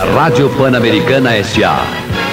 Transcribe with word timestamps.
Rádio 0.00 0.48
Pan-Americana 0.56 1.36
S.A. 1.36 1.84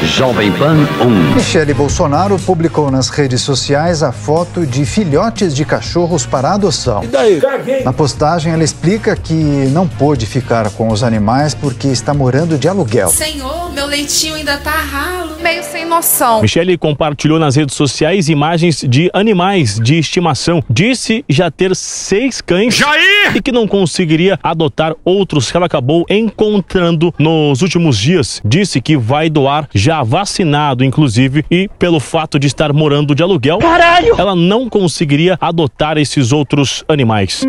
Jovem 0.03 0.51
Pan 0.53 0.77
1. 1.01 1.35
Michele 1.35 1.73
Bolsonaro 1.73 2.37
publicou 2.39 2.89
nas 2.89 3.09
redes 3.09 3.41
sociais 3.41 4.01
a 4.03 4.11
foto 4.11 4.65
de 4.65 4.85
filhotes 4.85 5.55
de 5.55 5.65
cachorros 5.65 6.25
para 6.25 6.53
adoção. 6.53 7.03
E 7.03 7.07
daí? 7.07 7.41
Na 7.83 7.91
postagem, 7.91 8.53
ela 8.53 8.63
explica 8.63 9.15
que 9.15 9.33
não 9.33 9.87
pôde 9.87 10.25
ficar 10.25 10.69
com 10.71 10.89
os 10.89 11.03
animais 11.03 11.53
porque 11.55 11.87
está 11.87 12.13
morando 12.13 12.57
de 12.57 12.67
aluguel. 12.69 13.09
Senhor, 13.09 13.71
meu 13.73 13.87
leitinho 13.87 14.35
ainda 14.35 14.57
tá 14.57 14.71
ralo, 14.71 15.35
meio 15.41 15.63
sem 15.63 15.85
noção. 15.85 16.41
Michele 16.41 16.77
compartilhou 16.77 17.39
nas 17.39 17.55
redes 17.55 17.75
sociais 17.75 18.29
imagens 18.29 18.85
de 18.87 19.09
animais 19.13 19.79
de 19.79 19.97
estimação. 19.97 20.63
Disse 20.69 21.25
já 21.27 21.49
ter 21.49 21.75
seis 21.75 22.39
cães 22.39 22.75
Jair! 22.75 23.35
e 23.35 23.41
que 23.41 23.51
não 23.51 23.67
conseguiria 23.67 24.39
adotar 24.43 24.95
outros 25.03 25.49
que 25.51 25.57
ela 25.57 25.65
acabou 25.65 26.05
encontrando 26.07 27.13
nos 27.17 27.56
últimos 27.61 27.97
dias. 27.97 28.41
Disse 28.43 28.81
que 28.81 28.97
vai 28.97 29.29
doar 29.29 29.69
já 29.73 30.03
vacinado, 30.03 30.83
inclusive, 30.83 31.45
e 31.49 31.69
pelo 31.79 31.99
fato 31.99 32.39
de 32.39 32.47
estar 32.47 32.71
morando 32.73 33.13
de 33.13 33.23
aluguel, 33.23 33.59
Caralho! 33.59 34.15
ela 34.17 34.35
não 34.35 34.69
conseguiria 34.69 35.37
adotar 35.39 35.97
esses 35.97 36.31
outros 36.31 36.83
animais. 36.87 37.43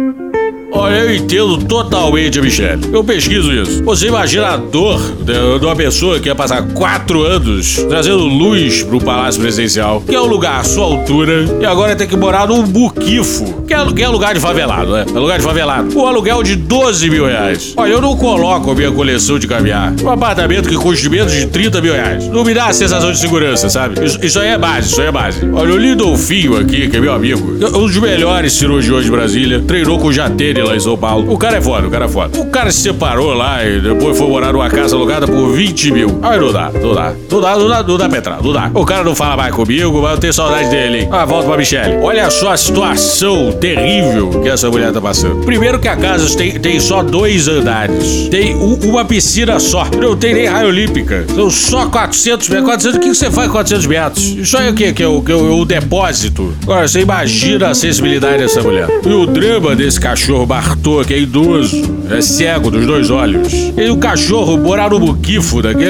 Olha, 0.71 0.97
eu 0.97 1.15
entendo 1.17 1.59
totalmente 1.65 2.41
Michelle. 2.41 2.83
Eu 2.93 3.03
pesquiso 3.03 3.51
isso. 3.53 3.83
Você 3.85 4.09
imagina 4.09 4.49
a 4.49 4.57
dor 4.57 5.01
de, 5.23 5.65
uma 5.65 5.75
pessoa 5.75 6.21
que 6.21 6.29
ia 6.29 6.35
passar 6.35 6.63
quatro 6.75 7.23
anos 7.23 7.77
trazendo 7.89 8.19
luz 8.19 8.83
pro 8.83 9.01
Palácio 9.01 9.41
Presidencial, 9.41 10.03
que 10.03 10.15
é 10.15 10.21
um 10.21 10.27
lugar 10.27 10.61
à 10.61 10.65
sua 10.65 10.85
altura, 10.85 11.47
e 11.61 11.65
agora 11.65 11.97
tem 11.97 12.07
que 12.07 12.17
morar 12.17 12.47
num 12.47 12.63
buquifo, 12.63 13.63
que 13.67 13.73
é, 13.73 13.93
que 13.93 14.03
é 14.03 14.09
lugar 14.09 14.35
de 14.35 14.41
favelado, 14.41 14.93
né? 14.93 15.07
É 15.09 15.19
lugar 15.19 15.39
de 15.39 15.45
favelado. 15.45 15.99
O 15.99 16.07
aluguel 16.07 16.43
de 16.43 16.55
12 16.55 17.09
mil 17.09 17.25
reais. 17.25 17.73
Olha, 17.77 17.93
eu 17.93 18.01
não 18.01 18.15
coloco 18.17 18.71
a 18.71 18.75
minha 18.75 18.93
coleção 18.93 19.39
de 19.39 19.47
caviar. 19.47 19.95
Um 20.03 20.11
apartamento 20.11 20.69
que 20.69 20.77
custa 20.77 21.09
menos 21.09 21.33
de 21.33 21.47
30 21.47 21.81
mil 21.81 21.95
reais. 21.95 22.29
Não 22.29 22.45
me 22.45 22.53
dá 22.53 22.67
a 22.67 22.73
sensação 22.75 23.11
de 23.11 23.19
segurança, 23.19 23.71
sabe? 23.71 24.05
Isso, 24.05 24.19
isso 24.23 24.39
aí 24.39 24.49
é 24.49 24.59
base, 24.59 24.91
isso 24.91 25.01
aí 25.01 25.07
é 25.07 25.13
base. 25.13 25.49
Olha, 25.51 25.73
o 25.73 25.79
Lindolfinho 25.79 26.59
aqui, 26.59 26.89
que 26.89 26.97
é 26.97 27.01
meu 27.01 27.13
amigo, 27.13 27.55
um 27.75 27.87
dos 27.87 27.97
melhores 27.97 28.53
cirurgiões 28.53 29.07
de 29.07 29.11
Brasília, 29.11 29.63
treinou 29.67 29.99
com 29.99 30.09
o 30.09 30.13
Jatene 30.13 30.59
em 30.77 30.81
São 30.81 30.97
Paulo. 30.97 31.33
O 31.33 31.39
cara 31.39 31.59
é 31.59 31.61
foda, 31.61 31.87
o 31.87 31.91
cara 31.91 32.05
é 32.05 32.09
foda. 32.09 32.39
O 32.41 32.47
cara 32.47 32.71
se 32.71 32.81
separou 32.81 33.33
lá 33.35 33.65
e 33.65 33.81
depois 33.81 34.17
foi 34.17 34.27
morar 34.29 34.53
numa 34.53 34.69
casa 34.69 34.95
alugada 34.97 35.27
por 35.27 35.53
20 35.53 35.91
mil. 35.93 36.19
Aí 36.23 36.39
não 36.39 36.53
dá, 36.53 36.71
não 36.71 36.95
dá. 36.95 37.13
Não 37.31 37.41
dá, 37.41 37.57
não 37.57 37.69
dá, 37.69 37.83
não 37.83 37.97
dá 37.97 38.09
pra 38.09 38.19
entrar, 38.19 38.43
não 38.43 38.53
dá. 38.53 38.71
O 38.75 38.85
cara 38.85 39.05
não 39.05 39.15
fala 39.15 39.37
mais 39.37 39.55
comigo, 39.55 40.01
mas 40.03 40.13
eu 40.13 40.19
tenho 40.19 40.33
saudade 40.33 40.69
dele, 40.71 40.99
hein? 41.01 41.09
Ah, 41.11 41.25
volta 41.25 41.47
pra 41.49 41.57
Michelle. 41.57 41.97
Olha 42.03 42.31
só 42.31 42.53
a 42.53 42.57
situação 42.57 43.53
terrível 43.53 44.29
que 44.43 44.49
essa 44.49 44.71
mulher 44.71 44.93
tá 44.93 45.01
passando. 45.01 45.45
Primeiro 45.45 45.79
que 45.79 45.89
a 45.89 45.97
casa 45.97 46.37
tem, 46.37 46.59
tem 46.59 46.81
só 46.81 47.03
dois 47.03 47.49
andares. 47.49 48.29
Tem 48.31 48.55
um- 48.55 48.79
uma 48.89 49.05
piscina 49.05 49.59
só. 49.61 49.87
Não 50.01 50.17
tem 50.17 50.35
nem 50.35 50.47
raia 50.47 50.67
olímpica. 50.67 51.25
São 51.35 51.51
só 51.51 51.87
400 51.87 52.49
metros. 52.49 52.67
400, 52.67 52.97
o 52.97 53.01
que 53.01 53.15
você 53.15 53.31
faz 53.31 53.47
com 53.49 53.53
400 53.55 53.87
metros? 53.87 54.25
Isso 54.25 54.57
aí 54.57 54.69
é 54.69 54.71
o 54.71 54.75
quê? 54.75 54.93
Que 54.93 55.03
é 55.03 55.07
o, 55.07 55.21
que 55.23 55.33
é 55.33 55.35
o, 55.35 55.61
o 55.61 55.65
depósito. 55.65 56.55
Agora, 56.63 56.87
você 56.89 57.01
imagina 57.01 57.69
a 57.69 57.75
sensibilidade 57.75 58.39
dessa 58.39 58.63
mulher. 58.63 58.89
E 59.05 59.09
o 59.13 59.27
drama 59.27 59.75
desse 59.77 60.01
cachorro 60.01 60.47
Bartô, 60.49 61.05
que 61.05 61.13
é 61.13 61.19
idoso, 61.19 61.77
é 62.11 62.23
cego 62.23 62.71
dos 62.71 62.87
dois 62.87 63.11
olhos. 63.11 63.53
E 63.77 63.91
o 63.91 63.99
cachorro 63.99 64.57
morar 64.57 64.89
no 64.89 64.99
buquifo, 64.99 65.61
né? 65.61 65.75
Que, 65.75 65.85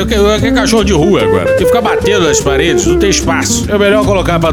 é 0.45 0.51
cachorro 0.51 0.83
de 0.83 0.93
rua 0.93 1.23
agora. 1.23 1.55
Que 1.55 1.65
fica 1.65 1.81
batendo 1.81 2.27
nas 2.27 2.41
paredes, 2.41 2.85
não 2.85 2.99
tem 2.99 3.09
espaço. 3.09 3.67
É 3.71 3.79
melhor 3.79 4.05
colocar 4.05 4.37
pra 4.41 4.51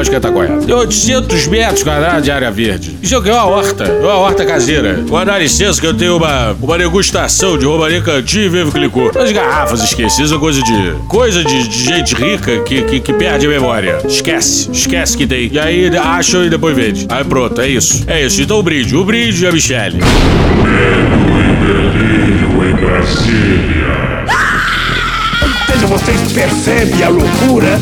acho 0.00 0.10
que 0.10 0.18
tá 0.18 0.32
correto. 0.32 0.66
Tem 0.66 0.74
800 0.74 1.46
metros 1.46 1.84
quadrados 1.84 2.24
de 2.24 2.32
área 2.32 2.50
verde. 2.50 2.96
Isso 3.00 3.16
aqui 3.16 3.30
é 3.30 3.32
uma 3.32 3.44
horta, 3.44 3.84
é 3.84 4.02
uma 4.02 4.16
horta 4.16 4.44
caseira. 4.44 5.04
Vou 5.06 5.24
dar 5.24 5.38
licença 5.38 5.80
que 5.80 5.86
eu 5.86 5.94
tenho 5.94 6.16
uma, 6.16 6.56
uma 6.60 6.76
degustação 6.76 7.56
de 7.56 7.64
Romaria 7.64 8.02
Cantinho 8.02 8.46
e 8.46 8.48
Vivo 8.48 8.72
Clicô. 8.72 9.12
As 9.16 9.30
garrafas 9.30 9.84
esquecidas 9.84 10.32
é 10.32 10.38
coisa 10.38 10.60
de. 10.62 10.94
coisa 11.06 11.44
de, 11.44 11.68
de 11.68 11.84
gente 11.84 12.12
rica 12.16 12.58
que, 12.64 12.82
que, 12.82 12.98
que 12.98 13.12
perde 13.12 13.46
a 13.46 13.48
memória. 13.48 14.00
Esquece, 14.04 14.68
esquece 14.72 15.16
que 15.16 15.28
tem. 15.28 15.48
E 15.52 15.58
aí 15.60 15.96
acham 15.96 16.44
e 16.44 16.50
depois 16.50 16.74
vende. 16.74 17.06
Aí 17.08 17.22
pronto, 17.22 17.60
é 17.60 17.68
isso. 17.68 18.02
É 18.08 18.24
isso. 18.26 18.42
Então 18.42 18.58
o 18.58 18.62
brinde, 18.64 18.96
o 18.96 19.04
brinde 19.04 19.43
é 19.44 19.48
a 19.48 19.52
Michelle. 19.52 19.98
Veja, 25.68 25.86
vocês 25.86 26.32
percebem 26.32 27.02
a 27.02 27.08
loucura? 27.08 27.78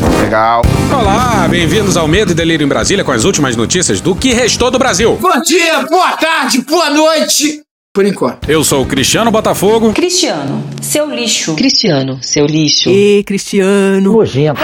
Olá, 0.91 1.47
bem-vindos 1.49 1.95
ao 1.95 2.07
Medo 2.07 2.31
e 2.31 2.35
Delírio 2.35 2.65
em 2.65 2.67
Brasília 2.67 3.03
com 3.03 3.11
as 3.11 3.23
últimas 3.23 3.55
notícias 3.55 4.01
do 4.01 4.15
que 4.15 4.33
restou 4.33 4.69
do 4.69 4.77
Brasil. 4.77 5.17
Bom 5.21 5.41
dia, 5.41 5.85
boa 5.89 6.11
tarde, 6.17 6.61
boa 6.61 6.89
noite. 6.89 7.62
Por 7.95 8.07
enquanto. 8.07 8.49
Eu 8.49 8.63
sou 8.63 8.81
o 8.81 8.87
Cristiano 8.87 9.29
Botafogo. 9.29 9.93
Cristiano, 9.93 10.63
seu 10.81 11.07
lixo. 11.07 11.53
Cristiano, 11.55 12.17
seu 12.23 12.47
lixo. 12.47 12.89
E 12.89 13.23
Cristiano. 13.23 14.11
Nojento! 14.11 14.59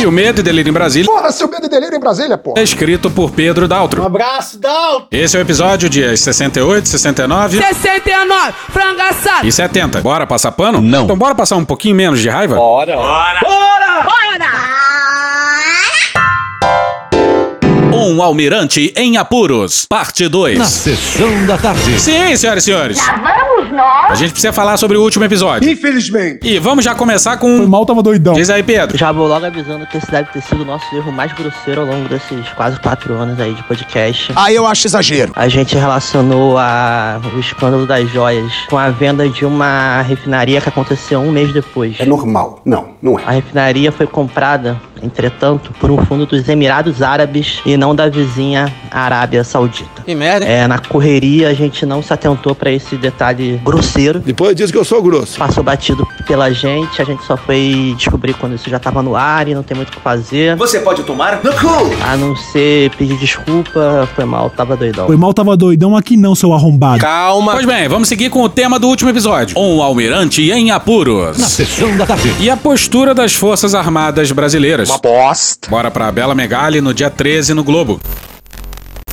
E 0.00 0.04
o 0.04 0.10
Medo 0.10 0.40
e 0.40 0.42
Delírio 0.42 0.70
em 0.70 0.72
Brasília 0.72 1.08
Porra, 1.08 1.30
seu 1.30 1.48
medo 1.48 1.66
e 1.66 1.68
delírio 1.68 1.96
em 1.96 2.00
Brasília, 2.00 2.36
porra. 2.36 2.60
é 2.60 2.64
escrito 2.64 3.08
por 3.12 3.30
Pedro 3.30 3.68
Daltro. 3.68 4.02
Um 4.02 4.06
abraço, 4.06 4.58
Dal. 4.58 5.06
Esse 5.08 5.36
é 5.36 5.38
o 5.38 5.42
episódio 5.42 5.88
dias 5.88 6.18
68, 6.18 6.88
69 6.88 7.58
69, 7.58 8.52
frango 8.72 9.00
assado. 9.00 9.46
e 9.46 9.52
70. 9.52 10.00
Bora 10.00 10.26
passar 10.26 10.50
pano? 10.50 10.80
Não. 10.80 11.04
Então 11.04 11.16
bora 11.16 11.36
passar 11.36 11.54
um 11.54 11.64
pouquinho 11.64 11.94
menos 11.94 12.18
de 12.20 12.28
raiva? 12.28 12.56
Um 18.14 18.22
almirante 18.22 18.92
em 18.96 19.16
apuros, 19.16 19.86
parte 19.86 20.28
2. 20.28 20.64
Sessão 20.64 21.46
da 21.46 21.58
tarde. 21.58 21.98
Sim, 21.98 22.36
senhoras 22.36 22.62
e 22.62 22.66
senhores. 22.66 22.98
vamos 23.00 23.43
nós. 23.72 24.12
A 24.12 24.14
gente 24.14 24.32
precisa 24.32 24.52
falar 24.52 24.76
sobre 24.76 24.96
o 24.96 25.02
último 25.02 25.24
episódio. 25.24 25.68
Infelizmente. 25.70 26.46
E 26.46 26.58
vamos 26.58 26.84
já 26.84 26.94
começar 26.94 27.36
com... 27.36 27.66
mal 27.66 27.84
tava 27.84 28.02
doidão. 28.02 28.34
Diz 28.34 28.50
aí, 28.50 28.62
Pedro. 28.62 28.96
Já 28.96 29.12
vou 29.12 29.26
logo 29.26 29.44
avisando 29.44 29.86
que 29.86 29.96
esse 29.96 30.10
deve 30.10 30.30
ter 30.30 30.42
sido 30.42 30.62
o 30.62 30.64
nosso 30.64 30.84
erro 30.94 31.12
mais 31.12 31.32
grosseiro 31.32 31.80
ao 31.82 31.86
longo 31.86 32.08
desses 32.08 32.48
quase 32.50 32.78
quatro 32.80 33.14
anos 33.14 33.38
aí 33.40 33.54
de 33.54 33.62
podcast. 33.64 34.32
Ah, 34.34 34.52
eu 34.52 34.66
acho 34.66 34.86
exagero. 34.86 35.32
A 35.34 35.48
gente 35.48 35.76
relacionou 35.76 36.58
a, 36.58 37.20
o 37.34 37.38
escândalo 37.38 37.86
das 37.86 38.08
joias 38.10 38.52
com 38.68 38.78
a 38.78 38.90
venda 38.90 39.28
de 39.28 39.44
uma 39.44 40.02
refinaria 40.02 40.60
que 40.60 40.68
aconteceu 40.68 41.20
um 41.20 41.30
mês 41.30 41.52
depois. 41.52 41.96
É 41.98 42.04
normal. 42.04 42.60
Não, 42.64 42.90
não 43.00 43.18
é. 43.18 43.22
A 43.24 43.30
refinaria 43.32 43.90
foi 43.92 44.06
comprada, 44.06 44.80
entretanto, 45.02 45.72
por 45.78 45.90
um 45.90 45.98
fundo 46.04 46.26
dos 46.26 46.48
Emirados 46.48 47.02
Árabes 47.02 47.60
e 47.64 47.76
não 47.76 47.94
da 47.94 48.08
vizinha 48.08 48.72
Arábia 48.90 49.44
Saudita. 49.44 50.02
Que 50.04 50.14
merda. 50.14 50.46
É, 50.46 50.66
na 50.66 50.78
correria 50.78 51.48
a 51.48 51.54
gente 51.54 51.84
não 51.84 52.02
se 52.02 52.12
atentou 52.12 52.54
pra 52.54 52.70
esse 52.70 52.96
detalhe 52.96 53.43
grosseiro. 53.64 54.20
Depois 54.20 54.54
diz 54.54 54.70
que 54.70 54.76
eu 54.76 54.84
sou 54.84 55.02
grosso. 55.02 55.38
Passou 55.38 55.62
batido 55.62 56.06
pela 56.26 56.50
gente, 56.52 57.00
a 57.00 57.04
gente 57.04 57.24
só 57.24 57.36
foi 57.36 57.94
descobrir 57.96 58.34
quando 58.34 58.54
isso 58.54 58.68
já 58.68 58.78
tava 58.78 59.02
no 59.02 59.14
ar 59.14 59.48
e 59.48 59.54
não 59.54 59.62
tem 59.62 59.76
muito 59.76 59.88
o 59.90 59.92
que 59.92 60.00
fazer. 60.00 60.56
Você 60.56 60.80
pode 60.80 61.02
tomar? 61.02 61.40
A 62.02 62.16
não 62.16 62.34
ser 62.36 62.90
pedir 62.90 63.16
desculpa, 63.18 64.08
foi 64.14 64.24
mal, 64.24 64.50
tava 64.50 64.76
doidão. 64.76 65.06
Foi 65.06 65.16
mal, 65.16 65.32
tava 65.32 65.56
doidão 65.56 65.96
aqui 65.96 66.16
não, 66.16 66.34
seu 66.34 66.52
arrombado. 66.52 67.00
Calma. 67.00 67.52
Pois 67.52 67.66
bem, 67.66 67.88
vamos 67.88 68.08
seguir 68.08 68.30
com 68.30 68.42
o 68.42 68.48
tema 68.48 68.78
do 68.78 68.88
último 68.88 69.10
episódio. 69.10 69.58
Um 69.58 69.82
almirante 69.82 70.50
em 70.50 70.70
apuros. 70.70 71.36
Sessão 71.36 71.96
da 71.96 72.06
tarde. 72.06 72.34
E 72.40 72.50
a 72.50 72.56
postura 72.56 73.14
das 73.14 73.34
Forças 73.34 73.74
Armadas 73.74 74.30
Brasileiras. 74.32 74.88
Uma 74.88 74.98
bosta. 74.98 75.70
Bora 75.70 75.90
pra 75.90 76.10
Bela 76.10 76.34
Megali 76.34 76.80
no 76.80 76.92
dia 76.92 77.10
13 77.10 77.54
no 77.54 77.64
Globo. 77.64 78.00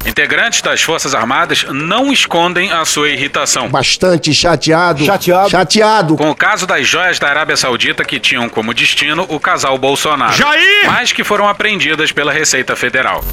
Integrantes 0.06 0.62
das 0.62 0.82
Forças 0.82 1.14
Armadas 1.14 1.66
não 1.70 2.12
escondem 2.12 2.72
a 2.72 2.84
sua 2.86 3.10
irritação. 3.10 3.70
Bastante 3.70 4.34
chateado. 4.34 5.06
Chateado. 5.06 5.50
Chateado. 5.50 6.16
Com 6.18 6.30
o 6.30 6.36
caso 6.36 6.66
das 6.66 6.88
joias 6.88 7.20
da 7.20 7.28
Arábia 7.28 7.56
Saudita 7.56 8.04
que 8.04 8.20
tinham 8.20 8.50
como 8.50 8.74
destino 8.74 9.26
o 9.30 9.40
casal 9.40 9.78
Bolsonaro. 9.78 10.34
Jair! 10.34 10.88
Mas 10.88 11.12
que 11.12 11.24
foram 11.24 11.48
apreendidas 11.48 12.12
pela 12.12 12.32
Receita 12.32 12.76
Federal. 12.76 13.24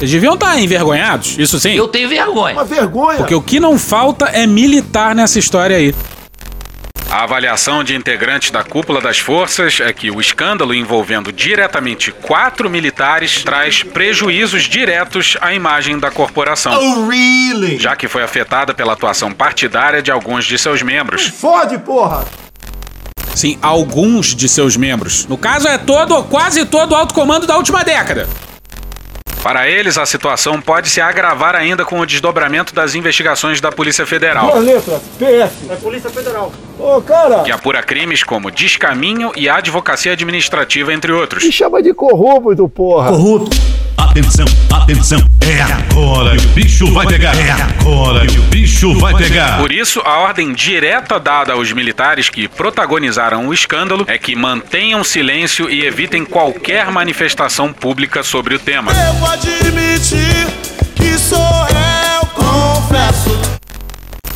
Vocês 0.00 0.10
deviam 0.10 0.32
estar 0.32 0.58
envergonhados, 0.58 1.38
isso 1.38 1.60
sim. 1.60 1.74
Eu 1.74 1.86
tenho 1.86 2.08
vergonha. 2.08 2.54
Uma 2.54 2.64
vergonha. 2.64 3.18
Porque 3.18 3.34
o 3.34 3.42
que 3.42 3.60
não 3.60 3.78
falta 3.78 4.26
é 4.26 4.46
militar 4.46 5.14
nessa 5.14 5.38
história 5.38 5.76
aí. 5.76 5.94
A 7.10 7.24
avaliação 7.24 7.82
de 7.82 7.96
integrantes 7.96 8.52
da 8.52 8.62
cúpula 8.62 9.00
das 9.00 9.18
forças 9.18 9.80
é 9.80 9.92
que 9.92 10.12
o 10.12 10.20
escândalo 10.20 10.72
envolvendo 10.72 11.32
diretamente 11.32 12.12
quatro 12.12 12.70
militares 12.70 13.42
traz 13.42 13.82
prejuízos 13.82 14.62
diretos 14.62 15.36
à 15.40 15.52
imagem 15.52 15.98
da 15.98 16.08
corporação, 16.10 16.72
Oh, 16.80 17.08
really? 17.08 17.78
já 17.78 17.96
que 17.96 18.06
foi 18.06 18.22
afetada 18.22 18.72
pela 18.72 18.92
atuação 18.92 19.32
partidária 19.32 20.00
de 20.00 20.10
alguns 20.12 20.44
de 20.44 20.56
seus 20.56 20.82
membros. 20.82 21.26
Fode, 21.26 21.78
porra. 21.78 22.24
Sim, 23.34 23.58
alguns 23.60 24.34
de 24.34 24.48
seus 24.48 24.76
membros. 24.76 25.26
No 25.26 25.36
caso, 25.36 25.66
é 25.66 25.78
todo 25.78 26.14
ou 26.14 26.22
quase 26.22 26.64
todo 26.64 26.92
o 26.92 26.94
alto 26.94 27.12
comando 27.12 27.44
da 27.44 27.56
última 27.56 27.82
década. 27.82 28.28
Para 29.42 29.68
eles, 29.68 29.98
a 29.98 30.06
situação 30.06 30.60
pode 30.60 30.88
se 30.88 31.00
agravar 31.00 31.56
ainda 31.56 31.84
com 31.84 31.98
o 31.98 32.06
desdobramento 32.06 32.72
das 32.72 32.94
investigações 32.94 33.60
da 33.60 33.72
Polícia 33.72 34.06
Federal, 34.06 34.56
letras. 34.60 35.00
PS. 35.18 35.70
É 35.70 35.76
Polícia 35.76 36.10
Federal. 36.10 36.52
Ô, 36.80 37.00
cara. 37.02 37.42
que 37.42 37.50
apura 37.52 37.82
crimes 37.82 38.22
como 38.22 38.50
descaminho 38.50 39.32
e 39.36 39.48
advocacia 39.48 40.12
administrativa, 40.12 40.92
entre 40.92 41.12
outros. 41.12 41.44
Me 41.44 41.52
chama 41.52 41.82
de 41.82 41.92
corrupto, 41.92 42.68
porra. 42.68 43.10
Corrupto. 43.10 43.56
Atenção, 43.96 44.46
atenção. 44.72 45.20
É 45.42 45.60
agora 45.60 46.36
que 46.36 46.46
o 46.46 46.48
bicho 46.48 46.92
vai 46.92 47.06
pegar. 47.06 47.36
É 47.36 47.50
agora 47.50 48.26
que 48.26 48.38
o 48.38 48.42
bicho 48.42 48.98
vai 48.98 49.14
pegar. 49.14 49.58
Por 49.58 49.70
isso, 49.70 50.00
a 50.04 50.18
ordem 50.20 50.52
direta 50.52 51.20
dada 51.20 51.52
aos 51.52 51.70
militares 51.72 52.28
que 52.28 52.48
protagonizaram 52.48 53.46
o 53.46 53.54
escândalo 53.54 54.04
é 54.08 54.18
que 54.18 54.34
mantenham 54.34 55.04
silêncio 55.04 55.70
e 55.70 55.84
evitem 55.84 56.24
qualquer 56.24 56.90
manifestação 56.90 57.72
pública 57.72 58.22
sobre 58.22 58.54
o 58.54 58.58
tema. 58.58 58.92
Devo 58.92 59.26
admitir 59.26 60.46
que 60.96 61.18
sou 61.18 61.38
eu, 61.38 61.70
confesso. 61.70 61.99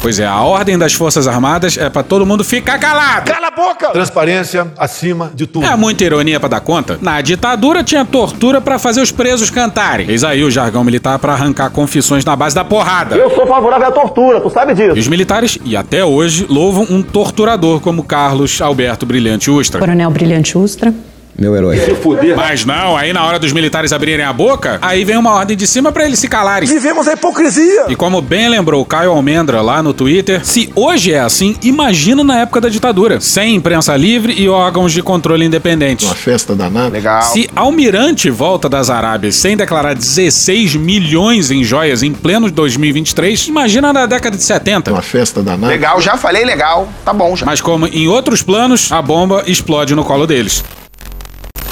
Pois 0.04 0.20
é, 0.20 0.26
a 0.26 0.42
ordem 0.42 0.76
das 0.76 0.92
Forças 0.92 1.26
Armadas 1.26 1.78
é 1.78 1.88
pra 1.88 2.02
todo 2.02 2.26
mundo 2.26 2.44
ficar 2.44 2.78
calado. 2.78 3.32
Cala 3.32 3.46
a 3.46 3.50
boca! 3.50 3.88
Transparência 3.88 4.70
acima 4.78 5.32
de 5.34 5.46
tudo. 5.46 5.64
É 5.64 5.74
muita 5.76 6.04
ironia 6.04 6.38
pra 6.38 6.46
dar 6.46 6.60
conta. 6.60 6.98
Na 7.00 7.22
ditadura 7.22 7.82
tinha 7.82 8.04
tortura 8.04 8.60
pra 8.60 8.78
fazer 8.78 9.00
os 9.00 9.10
presos 9.10 9.48
cantarem. 9.48 10.06
Eis 10.10 10.22
aí 10.22 10.44
o 10.44 10.50
jargão 10.50 10.84
militar 10.84 11.18
pra 11.18 11.32
arrancar 11.32 11.70
confissões 11.70 12.22
na 12.22 12.36
base 12.36 12.54
da 12.54 12.62
porrada. 12.62 13.16
Eu 13.16 13.30
sou 13.34 13.46
favorável 13.46 13.88
à 13.88 13.92
tortura, 13.92 14.42
tu 14.42 14.50
sabe 14.50 14.74
disso. 14.74 14.94
E 14.94 15.00
os 15.00 15.08
militares, 15.08 15.58
e 15.64 15.74
até 15.74 16.04
hoje, 16.04 16.44
louvam 16.50 16.86
um 16.90 17.02
torturador 17.02 17.80
como 17.80 18.04
Carlos 18.04 18.60
Alberto 18.60 19.06
Brilhante 19.06 19.50
Ustra. 19.50 19.80
Coronel 19.80 20.10
Brilhante 20.10 20.58
Ustra. 20.58 20.92
Meu 21.38 21.54
herói. 21.56 21.78
Se 21.78 21.94
fuder. 21.96 22.36
Mas 22.36 22.64
não, 22.64 22.96
aí 22.96 23.12
na 23.12 23.24
hora 23.24 23.38
dos 23.38 23.52
militares 23.52 23.92
abrirem 23.92 24.24
a 24.24 24.32
boca, 24.32 24.78
aí 24.80 25.04
vem 25.04 25.16
uma 25.16 25.32
ordem 25.32 25.56
de 25.56 25.66
cima 25.66 25.90
pra 25.90 26.04
eles 26.04 26.18
se 26.18 26.28
calarem. 26.28 26.68
Vivemos 26.68 27.08
a 27.08 27.14
hipocrisia. 27.14 27.86
E 27.88 27.96
como 27.96 28.22
bem 28.22 28.48
lembrou 28.48 28.80
o 28.80 28.84
Caio 28.84 29.10
Almendra 29.10 29.60
lá 29.60 29.82
no 29.82 29.92
Twitter, 29.92 30.44
se 30.44 30.70
hoje 30.74 31.12
é 31.12 31.20
assim, 31.20 31.56
imagina 31.62 32.22
na 32.22 32.40
época 32.40 32.60
da 32.60 32.68
ditadura, 32.68 33.20
sem 33.20 33.56
imprensa 33.56 33.96
livre 33.96 34.32
e 34.36 34.48
órgãos 34.48 34.92
de 34.92 35.02
controle 35.02 35.44
independentes. 35.44 36.06
Uma 36.06 36.14
festa 36.14 36.54
danada. 36.54 36.90
Legal. 36.90 37.22
Se 37.22 37.50
Almirante 37.54 38.30
volta 38.30 38.68
das 38.68 38.88
Arábias 38.88 39.34
sem 39.34 39.56
declarar 39.56 39.94
16 39.94 40.76
milhões 40.76 41.50
em 41.50 41.64
joias 41.64 42.02
em 42.02 42.12
pleno 42.12 42.50
2023, 42.50 43.48
imagina 43.48 43.92
na 43.92 44.06
década 44.06 44.36
de 44.36 44.42
70. 44.42 44.92
Uma 44.92 45.02
festa 45.02 45.42
danada. 45.42 45.66
Legal, 45.66 46.00
já 46.00 46.16
falei 46.16 46.44
legal. 46.44 46.88
Tá 47.04 47.12
bom 47.12 47.34
já. 47.34 47.44
Mas 47.44 47.60
como 47.60 47.86
em 47.86 48.06
outros 48.06 48.42
planos, 48.42 48.92
a 48.92 49.02
bomba 49.02 49.42
explode 49.46 49.94
no 49.94 50.04
colo 50.04 50.26
deles. 50.26 50.62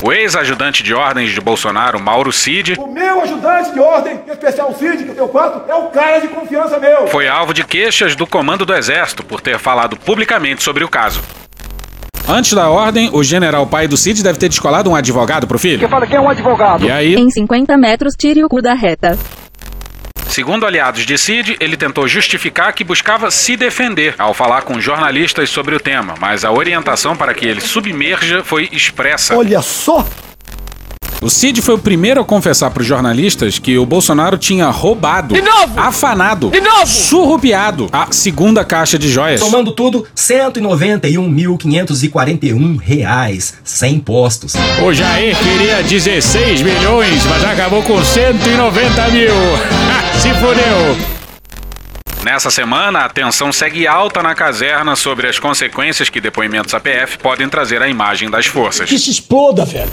O 0.02 0.12
ex-ajudante 0.12 0.82
de 0.82 0.92
ordens 0.92 1.30
de 1.30 1.40
Bolsonaro, 1.40 2.00
Mauro 2.00 2.32
Cid, 2.32 2.74
O 2.78 2.88
meu 2.88 3.22
ajudante 3.22 3.72
de 3.72 3.78
ordem, 3.78 4.18
especial 4.28 4.74
Cid, 4.74 5.04
que 5.04 5.10
eu 5.10 5.14
tenho 5.14 5.28
quatro, 5.28 5.62
é 5.70 5.74
o 5.74 5.86
cara 5.90 6.20
de 6.20 6.28
confiança 6.28 6.78
meu. 6.78 7.06
foi 7.06 7.28
alvo 7.28 7.54
de 7.54 7.62
queixas 7.64 8.16
do 8.16 8.26
comando 8.26 8.66
do 8.66 8.74
Exército 8.74 9.22
por 9.22 9.40
ter 9.40 9.58
falado 9.58 9.96
publicamente 9.96 10.62
sobre 10.62 10.82
o 10.82 10.88
caso. 10.88 11.20
Antes 12.28 12.52
da 12.52 12.68
ordem, 12.68 13.10
o 13.12 13.22
general 13.22 13.66
pai 13.66 13.86
do 13.86 13.96
Cid 13.96 14.22
deve 14.22 14.38
ter 14.38 14.48
descolado 14.48 14.90
um 14.90 14.96
advogado 14.96 15.46
pro 15.46 15.58
filho. 15.58 15.88
fala 15.88 16.06
que 16.06 16.16
é 16.16 16.20
um 16.20 16.28
advogado. 16.28 16.84
E 16.84 16.90
aí, 16.90 17.14
Em 17.14 17.30
50 17.30 17.76
metros, 17.76 18.14
tire 18.18 18.44
o 18.44 18.48
cu 18.48 18.60
da 18.62 18.74
reta. 18.74 19.16
Segundo 20.32 20.66
aliados 20.66 21.04
de 21.04 21.18
Cid, 21.18 21.56
ele 21.60 21.76
tentou 21.76 22.08
justificar 22.08 22.72
que 22.72 22.82
buscava 22.82 23.30
se 23.30 23.56
defender 23.56 24.14
ao 24.18 24.32
falar 24.32 24.62
com 24.62 24.80
jornalistas 24.80 25.50
sobre 25.50 25.74
o 25.74 25.80
tema, 25.80 26.14
mas 26.18 26.44
a 26.44 26.50
orientação 26.50 27.14
para 27.14 27.34
que 27.34 27.44
ele 27.44 27.60
submerja 27.60 28.42
foi 28.42 28.68
expressa. 28.72 29.36
Olha 29.36 29.60
só. 29.60 30.06
O 31.22 31.30
Cid 31.30 31.62
foi 31.62 31.76
o 31.76 31.78
primeiro 31.78 32.20
a 32.20 32.24
confessar 32.24 32.68
para 32.72 32.80
os 32.80 32.86
jornalistas 32.86 33.56
que 33.56 33.78
o 33.78 33.86
Bolsonaro 33.86 34.36
tinha 34.36 34.68
roubado, 34.70 35.36
afanado, 35.76 36.50
surrupiado 36.84 37.88
a 37.92 38.08
segunda 38.10 38.64
caixa 38.64 38.98
de 38.98 39.08
joias. 39.08 39.38
Somando 39.38 39.70
tudo, 39.70 40.04
191.541 40.16 42.76
reais, 42.76 43.54
sem 43.62 43.94
impostos. 43.94 44.54
O 44.84 44.92
Jair 44.92 45.38
queria 45.38 45.80
16 45.80 46.60
milhões, 46.60 47.24
mas 47.26 47.44
acabou 47.44 47.84
com 47.84 48.02
190 48.02 49.08
mil. 49.10 49.30
Se 50.20 50.34
fudeu. 50.34 50.96
Nessa 52.24 52.50
semana, 52.50 53.04
a 53.04 53.08
tensão 53.08 53.52
segue 53.52 53.86
alta 53.86 54.24
na 54.24 54.34
caserna 54.34 54.96
sobre 54.96 55.28
as 55.28 55.38
consequências 55.38 56.08
que 56.08 56.20
depoimentos 56.20 56.74
APF 56.74 57.18
podem 57.18 57.48
trazer 57.48 57.80
à 57.80 57.86
imagem 57.86 58.28
das 58.28 58.46
forças. 58.46 58.88
Que 58.88 58.98
se 58.98 59.10
exploda, 59.10 59.64
velho. 59.64 59.92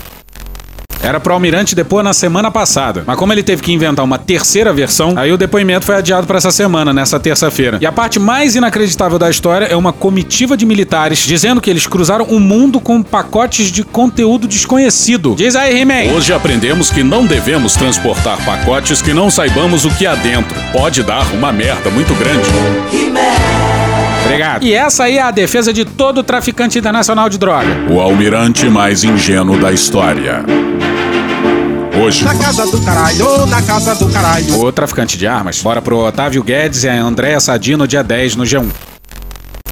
Era 1.01 1.19
pro 1.19 1.33
Almirante 1.33 1.75
depor 1.75 2.03
na 2.03 2.13
semana 2.13 2.51
passada, 2.51 3.03
mas 3.05 3.17
como 3.17 3.31
ele 3.31 3.41
teve 3.41 3.61
que 3.61 3.71
inventar 3.71 4.03
uma 4.03 4.17
terceira 4.17 4.73
versão, 4.73 5.13
aí 5.17 5.31
o 5.31 5.37
depoimento 5.37 5.85
foi 5.85 5.95
adiado 5.95 6.27
para 6.27 6.37
essa 6.37 6.51
semana, 6.51 6.93
nessa 6.93 7.19
terça-feira. 7.19 7.77
E 7.81 7.85
a 7.85 7.91
parte 7.91 8.19
mais 8.19 8.55
inacreditável 8.55 9.17
da 9.17 9.29
história 9.29 9.65
é 9.65 9.75
uma 9.75 9.93
comitiva 9.93 10.57
de 10.57 10.65
militares 10.65 11.19
dizendo 11.19 11.61
que 11.61 11.69
eles 11.69 11.87
cruzaram 11.87 12.25
o 12.25 12.39
mundo 12.39 12.79
com 12.81 13.01
pacotes 13.01 13.71
de 13.71 13.83
conteúdo 13.83 14.47
desconhecido. 14.47 15.35
Diz 15.35 15.55
aí, 15.55 15.79
He-Man. 15.79 16.13
Hoje 16.13 16.33
aprendemos 16.33 16.91
que 16.91 17.01
não 17.01 17.25
devemos 17.25 17.73
transportar 17.73 18.43
pacotes 18.43 19.01
que 19.01 19.13
não 19.13 19.31
saibamos 19.31 19.85
o 19.85 19.89
que 19.91 20.05
há 20.05 20.15
dentro. 20.15 20.55
Pode 20.73 21.01
dar 21.03 21.25
uma 21.33 21.51
merda 21.51 21.89
muito 21.89 22.13
grande. 22.15 22.47
Obrigado. 24.25 24.63
E 24.63 24.73
essa 24.73 25.05
aí 25.05 25.17
é 25.17 25.21
a 25.21 25.31
defesa 25.31 25.71
de 25.71 25.85
todo 25.85 26.21
traficante 26.23 26.77
internacional 26.77 27.29
de 27.29 27.37
droga. 27.37 27.69
O 27.89 27.99
almirante 27.99 28.65
mais 28.65 29.03
ingênuo 29.03 29.57
da 29.57 29.71
história. 29.71 30.43
Hoje. 31.99 32.23
Na 32.23 32.33
casa 32.33 32.65
do 32.65 32.81
caralho, 32.81 33.45
na 33.47 33.61
casa 33.61 33.93
do 33.93 34.09
caralho. 34.09 34.61
O 34.61 34.71
traficante 34.71 35.17
de 35.17 35.27
armas. 35.27 35.61
Bora 35.61 35.81
pro 35.81 35.97
Otávio 35.97 36.41
Guedes 36.41 36.85
e 36.85 36.89
a 36.89 36.93
Andréa 36.93 37.41
Sadino 37.41 37.85
dia 37.85 38.01
10 38.01 38.37
no 38.37 38.45
G1. 38.45 38.71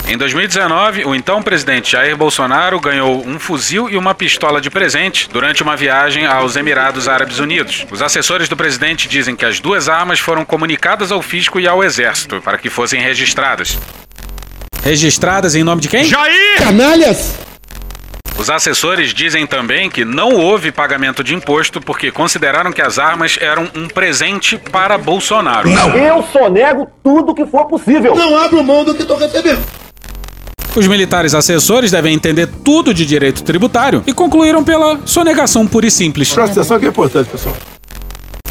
Em 0.10 0.18
2019, 0.18 1.06
o 1.06 1.16
então 1.16 1.42
presidente 1.42 1.94
Jair 1.94 2.18
Bolsonaro 2.18 2.82
ganhou 2.82 3.26
um 3.26 3.40
fuzil 3.40 3.90
e 3.90 3.96
uma 3.96 4.14
pistola 4.14 4.60
de 4.60 4.70
presente 4.70 5.30
durante 5.32 5.64
uma 5.64 5.78
viagem 5.78 6.26
aos 6.26 6.58
Emirados 6.58 7.08
Árabes 7.08 7.40
Unidos. 7.40 7.86
Os 7.90 8.02
assessores 8.02 8.50
do 8.50 8.58
presidente 8.58 9.08
dizem 9.08 9.34
que 9.34 9.46
as 9.46 9.62
duas 9.62 9.88
armas 9.88 10.20
foram 10.20 10.44
comunicadas 10.44 11.14
ao 11.14 11.22
fisco 11.22 11.62
e 11.62 11.68
ao 11.68 11.82
exército 11.82 12.42
para 12.42 12.58
que 12.58 12.70
fossem 12.70 13.02
registradas. 13.02 13.78
Registradas 14.84 15.56
em 15.56 15.64
nome 15.64 15.82
de 15.82 15.88
quem? 15.88 16.04
Jair! 16.04 16.58
Canalhas! 16.58 17.47
Os 18.38 18.52
assessores 18.52 19.16
dizem 19.16 19.48
também 19.48 19.90
que 19.90 20.06
não 20.06 20.36
houve 20.36 20.72
pagamento 20.72 21.24
de 21.24 21.34
imposto 21.34 21.82
porque 21.82 22.12
consideraram 22.12 22.72
que 22.72 22.82
as 22.82 23.00
armas 23.00 23.38
eram 23.42 23.68
um 23.76 23.88
presente 23.88 24.58
para 24.58 24.96
Bolsonaro. 24.96 25.68
Eu 25.70 26.24
sonego 26.32 26.88
tudo 27.04 27.34
que 27.34 27.46
for 27.48 27.66
possível. 27.66 28.16
Não 28.16 28.38
abro 28.38 28.64
mão 28.64 28.86
do 28.86 28.94
que 28.94 29.04
tô 29.04 29.16
recebendo. 29.16 29.66
Os 30.76 30.86
militares 30.86 31.34
assessores 31.34 31.90
devem 31.90 32.14
entender 32.14 32.48
tudo 32.64 32.94
de 32.94 33.04
direito 33.08 33.44
tributário 33.44 34.04
e 34.06 34.14
concluíram 34.14 34.64
pela 34.64 35.00
sonegação 35.06 35.66
pura 35.66 35.88
e 35.88 35.92
simples. 35.92 36.32
Presta 36.32 36.60
atenção 36.60 36.80
que 36.80 36.86
é 36.86 36.90
importante, 36.90 37.28
pessoal. 37.32 37.56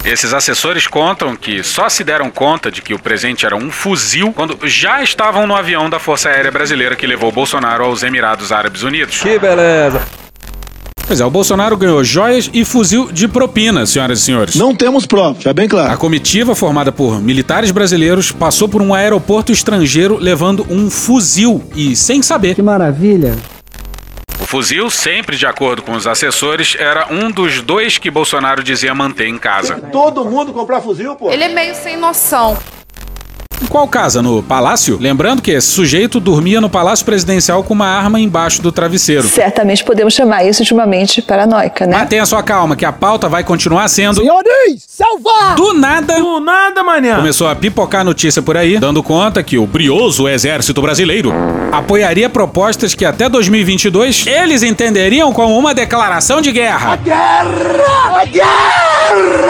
Esses 0.07 0.33
assessores 0.33 0.87
contam 0.87 1.35
que 1.35 1.65
só 1.65 1.89
se 1.89 2.05
deram 2.05 2.31
conta 2.31 2.71
de 2.71 2.81
que 2.81 2.95
o 2.95 2.99
presente 2.99 3.45
era 3.45 3.57
um 3.57 3.73
fuzil 3.73 4.33
quando 4.33 4.57
já 4.63 5.03
estavam 5.03 5.49
no 5.49 5.57
avião 5.57 5.91
da 5.91 5.99
Força 5.99 6.29
Aérea 6.29 6.53
Brasileira 6.53 6.95
que 6.95 7.09
levou 7.09 7.33
Bolsonaro 7.33 7.83
aos 7.83 8.05
Emirados 8.05 8.53
Árabes 8.53 8.85
Unidos. 8.85 9.21
Que 9.21 9.37
beleza. 9.37 10.01
Pois 11.09 11.21
é, 11.21 11.25
o 11.25 11.31
Bolsonaro 11.31 11.77
ganhou 11.77 12.05
joias 12.05 12.49
e 12.55 12.65
fuzil 12.65 13.11
de 13.11 13.27
propina, 13.27 13.85
senhoras 13.85 14.21
e 14.21 14.23
senhores. 14.23 14.55
Não 14.55 14.77
temos 14.77 15.07
prova, 15.07 15.41
já 15.41 15.53
bem 15.53 15.67
A 15.67 15.69
claro. 15.69 15.99
comitiva, 15.99 16.55
formada 16.55 16.93
por 16.93 17.21
militares 17.21 17.73
brasileiros, 17.73 18.31
passou 18.31 18.69
por 18.69 18.81
um 18.81 18.95
aeroporto 18.95 19.51
estrangeiro 19.51 20.19
levando 20.21 20.65
um 20.71 20.89
fuzil 20.89 21.65
e 21.75 21.97
sem 21.97 22.23
saber. 22.23 22.55
Que 22.55 22.63
maravilha. 22.63 23.37
O 24.47 24.49
fuzil, 24.49 24.89
sempre 24.89 25.37
de 25.37 25.45
acordo 25.45 25.83
com 25.83 25.91
os 25.91 26.07
assessores, 26.07 26.77
era 26.79 27.09
um 27.13 27.33
dos 27.33 27.61
dois 27.61 27.99
que 27.99 28.09
Bolsonaro 28.09 28.63
dizia 28.63 28.95
manter 28.95 29.27
em 29.27 29.37
casa. 29.37 29.81
Todo 29.91 30.25
mundo 30.25 30.53
comprar 30.53 30.81
fuzil, 30.81 31.17
pô. 31.17 31.33
Ele 31.33 31.43
é 31.43 31.49
meio 31.49 31.75
sem 31.75 31.97
noção. 31.97 32.57
Em 33.63 33.67
qual 33.67 33.89
casa? 33.89 34.21
No 34.23 34.43
palácio? 34.43 34.99
Lembrando 35.01 35.41
que 35.43 35.51
esse 35.51 35.69
sujeito 35.69 36.21
dormia 36.21 36.61
no 36.61 36.69
palácio 36.69 37.05
presidencial 37.05 37.63
com 37.65 37.75
uma 37.75 37.87
arma 37.87 38.21
embaixo 38.21 38.61
do 38.63 38.71
travesseiro. 38.71 39.27
Certamente 39.29 39.83
podemos 39.85 40.15
chamar 40.15 40.45
isso 40.45 40.63
de 40.65 40.73
uma 40.75 40.87
mente 40.87 41.23
paranoica, 41.23 41.87
né? 41.87 41.97
Mantenha 41.99 42.27
sua 42.27 42.43
calma, 42.43 42.77
que 42.77 42.85
a 42.85 42.93
pauta 42.93 43.29
vai 43.29 43.43
continuar 43.45 43.89
sendo. 43.89 44.21
Senhores, 44.21 44.85
salvar! 44.87 45.55
Do 45.57 45.73
nada, 45.73 46.21
Do 46.21 46.41
nada, 46.41 46.83
manhã. 46.83 47.17
começou 47.17 47.49
a 47.49 47.55
pipocar 47.57 48.05
notícia 48.05 48.43
por 48.43 48.57
aí, 48.57 48.79
dando 48.79 49.03
conta 49.03 49.43
que 49.43 49.57
o 49.59 49.67
brioso 49.67 50.29
exército 50.29 50.81
brasileiro 50.83 51.33
apoiaria 51.73 52.29
propostas 52.29 52.95
que 52.95 53.05
até 53.05 53.29
2022 53.29 54.27
eles 54.27 54.63
entenderiam 54.63 55.33
como 55.33 55.57
uma 55.59 55.75
declaração 55.75 56.41
de 56.41 56.53
guerra. 56.53 56.97
Guerra! 56.97 58.21
A 58.21 58.25
guerra! 58.25 59.46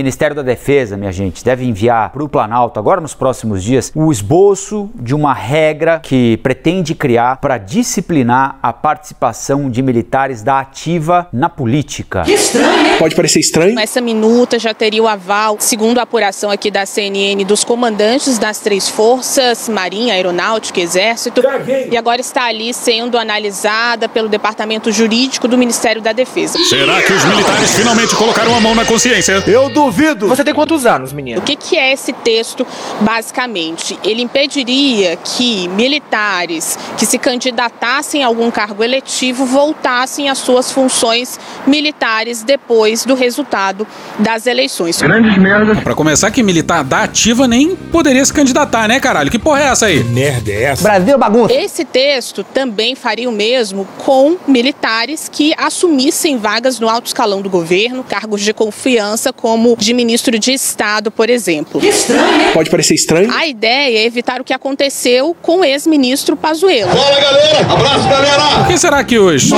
Ministério 0.00 0.34
da 0.34 0.40
Defesa, 0.40 0.96
minha 0.96 1.12
gente, 1.12 1.44
deve 1.44 1.62
enviar 1.66 2.08
para 2.08 2.24
o 2.24 2.28
Planalto, 2.28 2.80
agora 2.80 3.02
nos 3.02 3.12
próximos 3.12 3.62
dias 3.62 3.92
o 3.94 4.10
esboço 4.10 4.88
de 4.94 5.14
uma 5.14 5.34
regra 5.34 6.00
que 6.02 6.38
pretende 6.38 6.94
criar 6.94 7.36
para 7.36 7.58
disciplinar 7.58 8.58
a 8.62 8.72
participação 8.72 9.68
de 9.68 9.82
militares 9.82 10.42
da 10.42 10.58
ativa 10.58 11.28
na 11.30 11.50
política. 11.50 12.22
Que 12.22 12.32
estranho, 12.32 12.92
hein? 12.92 12.96
Pode 12.98 13.14
parecer 13.14 13.40
estranho. 13.40 13.78
Essa 13.78 14.00
minuta 14.00 14.58
já 14.58 14.72
teria 14.72 15.02
o 15.02 15.06
aval, 15.06 15.56
segundo 15.58 15.98
a 15.98 16.04
apuração 16.04 16.50
aqui 16.50 16.70
da 16.70 16.86
CNN, 16.86 17.44
dos 17.44 17.62
comandantes 17.62 18.38
das 18.38 18.58
três 18.58 18.88
forças, 18.88 19.68
Marinha, 19.68 20.14
Aeronáutica, 20.14 20.80
Exército, 20.80 21.42
e 21.90 21.94
agora 21.94 22.22
está 22.22 22.46
ali 22.46 22.72
sendo 22.72 23.18
analisada 23.18 24.08
pelo 24.08 24.30
Departamento 24.30 24.90
Jurídico 24.90 25.46
do 25.46 25.58
Ministério 25.58 26.00
da 26.00 26.14
Defesa. 26.14 26.58
Será 26.70 27.02
que 27.02 27.12
os 27.12 27.24
militares 27.26 27.74
finalmente 27.74 28.16
colocaram 28.16 28.56
a 28.56 28.60
mão 28.60 28.74
na 28.74 28.86
consciência? 28.86 29.44
Eu 29.46 29.68
duvido. 29.68 29.89
Você 30.28 30.44
tem 30.44 30.54
quantos 30.54 30.86
anos, 30.86 31.12
menina? 31.12 31.38
O 31.38 31.42
que, 31.42 31.56
que 31.56 31.76
é 31.76 31.92
esse 31.92 32.12
texto, 32.12 32.66
basicamente? 33.00 33.98
Ele 34.04 34.22
impediria 34.22 35.16
que 35.16 35.68
militares 35.68 36.78
que 36.96 37.06
se 37.06 37.18
candidatassem 37.18 38.22
a 38.22 38.26
algum 38.26 38.50
cargo 38.50 38.82
eletivo 38.82 39.44
voltassem 39.44 40.28
às 40.28 40.38
suas 40.38 40.70
funções 40.70 41.38
militares 41.66 42.42
depois 42.42 43.04
do 43.04 43.14
resultado 43.14 43.86
das 44.18 44.46
eleições. 44.46 45.00
Grandes 45.00 45.36
merdas. 45.38 45.80
Pra 45.80 45.94
começar, 45.94 46.30
que 46.30 46.42
militar 46.42 46.84
da 46.84 47.02
ativa 47.02 47.46
nem 47.46 47.74
poderia 47.76 48.24
se 48.24 48.32
candidatar, 48.32 48.88
né, 48.88 49.00
caralho? 49.00 49.30
Que 49.30 49.38
porra 49.38 49.62
é 49.62 49.66
essa 49.66 49.86
aí? 49.86 50.02
Que 50.02 50.10
merda 50.10 50.50
é 50.50 50.62
essa? 50.64 50.82
Brasil 50.82 51.18
bagunça. 51.18 51.52
Esse 51.54 51.84
texto 51.84 52.44
também 52.44 52.94
faria 52.94 53.28
o 53.28 53.32
mesmo 53.32 53.86
com 53.98 54.36
militares 54.46 55.28
que 55.30 55.52
assumissem 55.56 56.36
vagas 56.38 56.78
no 56.78 56.88
alto 56.88 57.06
escalão 57.06 57.42
do 57.42 57.50
governo, 57.50 58.04
cargos 58.04 58.40
de 58.40 58.52
confiança, 58.52 59.32
como 59.32 59.76
de 59.80 59.92
ministro 59.92 60.38
de 60.38 60.52
Estado, 60.52 61.10
por 61.10 61.28
exemplo. 61.30 61.80
Que 61.80 61.88
estranho, 61.88 62.42
hein? 62.42 62.50
Pode 62.52 62.70
parecer 62.70 62.94
estranho. 62.94 63.32
A 63.32 63.46
ideia 63.46 63.98
é 63.98 64.04
evitar 64.04 64.40
o 64.40 64.44
que 64.44 64.52
aconteceu 64.52 65.36
com 65.40 65.60
o 65.60 65.64
ex-ministro 65.64 66.36
Pazuello. 66.36 66.90
Fala, 66.90 67.20
galera! 67.20 67.72
Abraço, 67.72 68.08
galera! 68.08 68.58
Por 68.58 68.68
que 68.68 68.78
será 68.78 69.02
que 69.02 69.18
hoje? 69.18 69.50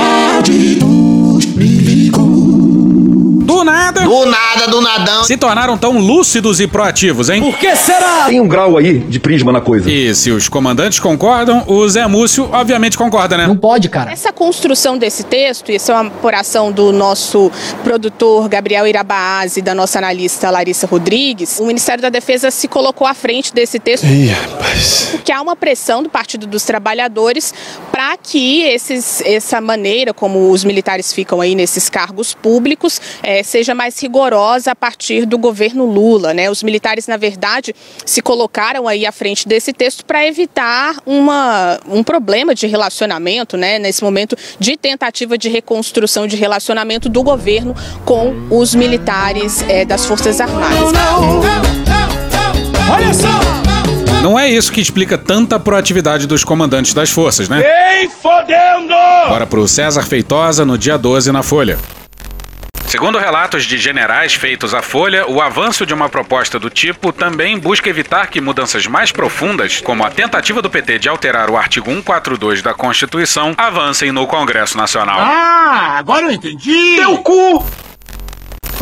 Do 3.62 3.66
nada. 3.66 4.00
Do 4.00 4.26
nada, 4.26 4.66
do 4.66 4.80
nadão. 4.80 5.22
Se 5.22 5.36
tornaram 5.36 5.78
tão 5.78 5.96
lúcidos 5.96 6.60
e 6.60 6.66
proativos, 6.66 7.30
hein? 7.30 7.40
Por 7.40 7.56
que 7.56 7.76
será? 7.76 8.24
Tem 8.26 8.40
um 8.40 8.48
grau 8.48 8.76
aí 8.76 8.98
de 8.98 9.20
prisma 9.20 9.52
na 9.52 9.60
coisa. 9.60 9.88
E 9.88 10.12
se 10.16 10.32
os 10.32 10.48
comandantes 10.48 10.98
concordam, 10.98 11.62
o 11.68 11.88
Zé 11.88 12.04
Múcio 12.08 12.48
obviamente 12.52 12.98
concorda, 12.98 13.36
né? 13.36 13.46
Não 13.46 13.56
pode, 13.56 13.88
cara. 13.88 14.10
Essa 14.10 14.32
construção 14.32 14.98
desse 14.98 15.22
texto, 15.22 15.70
e 15.70 15.76
isso 15.76 15.92
é 15.92 15.94
uma 15.94 16.08
apuração 16.08 16.72
do 16.72 16.90
nosso 16.90 17.52
produtor 17.84 18.48
Gabriel 18.48 18.84
Irabaase 18.84 19.60
e 19.60 19.62
da 19.62 19.76
nossa 19.76 19.98
analista 19.98 20.50
Larissa 20.50 20.88
Rodrigues, 20.88 21.60
o 21.60 21.64
Ministério 21.64 22.02
da 22.02 22.08
Defesa 22.08 22.50
se 22.50 22.66
colocou 22.66 23.06
à 23.06 23.14
frente 23.14 23.54
desse 23.54 23.78
texto. 23.78 24.04
Ih, 24.04 24.26
rapaz. 24.26 25.10
Porque 25.12 25.30
há 25.30 25.40
uma 25.40 25.54
pressão 25.54 26.02
do 26.02 26.08
Partido 26.08 26.48
dos 26.48 26.64
Trabalhadores 26.64 27.54
para 27.92 28.16
que 28.16 28.62
esses, 28.62 29.20
essa 29.20 29.60
maneira 29.60 30.12
como 30.12 30.50
os 30.50 30.64
militares 30.64 31.12
ficam 31.12 31.40
aí 31.40 31.54
nesses 31.54 31.88
cargos 31.88 32.34
públicos 32.34 33.00
eh, 33.22 33.44
seja 33.52 33.74
mais 33.74 34.00
rigorosa 34.00 34.72
a 34.72 34.74
partir 34.74 35.26
do 35.26 35.36
governo 35.36 35.84
Lula, 35.84 36.32
né? 36.32 36.50
Os 36.50 36.62
militares, 36.62 37.06
na 37.06 37.18
verdade, 37.18 37.74
se 38.06 38.22
colocaram 38.22 38.88
aí 38.88 39.04
à 39.04 39.12
frente 39.12 39.46
desse 39.46 39.74
texto 39.74 40.06
para 40.06 40.26
evitar 40.26 40.96
uma, 41.04 41.78
um 41.86 42.02
problema 42.02 42.54
de 42.54 42.66
relacionamento, 42.66 43.58
né? 43.58 43.78
Nesse 43.78 44.02
momento 44.02 44.34
de 44.58 44.74
tentativa 44.78 45.36
de 45.36 45.50
reconstrução 45.50 46.26
de 46.26 46.34
relacionamento 46.34 47.10
do 47.10 47.22
governo 47.22 47.76
com 48.06 48.34
os 48.50 48.74
militares 48.74 49.62
eh, 49.68 49.84
das 49.84 50.06
Forças 50.06 50.40
Armadas. 50.40 50.92
Olha 52.90 53.12
só! 53.12 53.28
Não 54.22 54.38
é 54.38 54.48
isso 54.48 54.72
que 54.72 54.80
explica 54.80 55.18
tanta 55.18 55.60
proatividade 55.60 56.26
dos 56.26 56.42
comandantes 56.42 56.94
das 56.94 57.10
forças, 57.10 57.50
né? 57.50 57.60
Vem 57.60 58.08
fodendo! 58.08 58.94
Bora 59.28 59.46
pro 59.46 59.68
César 59.68 60.04
Feitosa 60.04 60.64
no 60.64 60.78
dia 60.78 60.96
12 60.96 61.30
na 61.30 61.42
Folha. 61.42 61.76
Segundo 62.92 63.16
relatos 63.16 63.64
de 63.64 63.78
generais 63.78 64.34
feitos 64.34 64.74
à 64.74 64.82
Folha, 64.82 65.26
o 65.26 65.40
avanço 65.40 65.86
de 65.86 65.94
uma 65.94 66.10
proposta 66.10 66.58
do 66.58 66.68
tipo 66.68 67.10
também 67.10 67.58
busca 67.58 67.88
evitar 67.88 68.26
que 68.26 68.38
mudanças 68.38 68.86
mais 68.86 69.10
profundas, 69.10 69.80
como 69.80 70.04
a 70.04 70.10
tentativa 70.10 70.60
do 70.60 70.68
PT 70.68 70.98
de 70.98 71.08
alterar 71.08 71.48
o 71.48 71.56
artigo 71.56 71.90
142 71.90 72.60
da 72.60 72.74
Constituição, 72.74 73.54
avancem 73.56 74.12
no 74.12 74.26
Congresso 74.26 74.76
Nacional. 74.76 75.20
Ah, 75.20 75.96
agora 75.96 76.26
eu 76.26 76.32
entendi! 76.32 76.96
Teu 76.96 77.16
cu! 77.16 77.64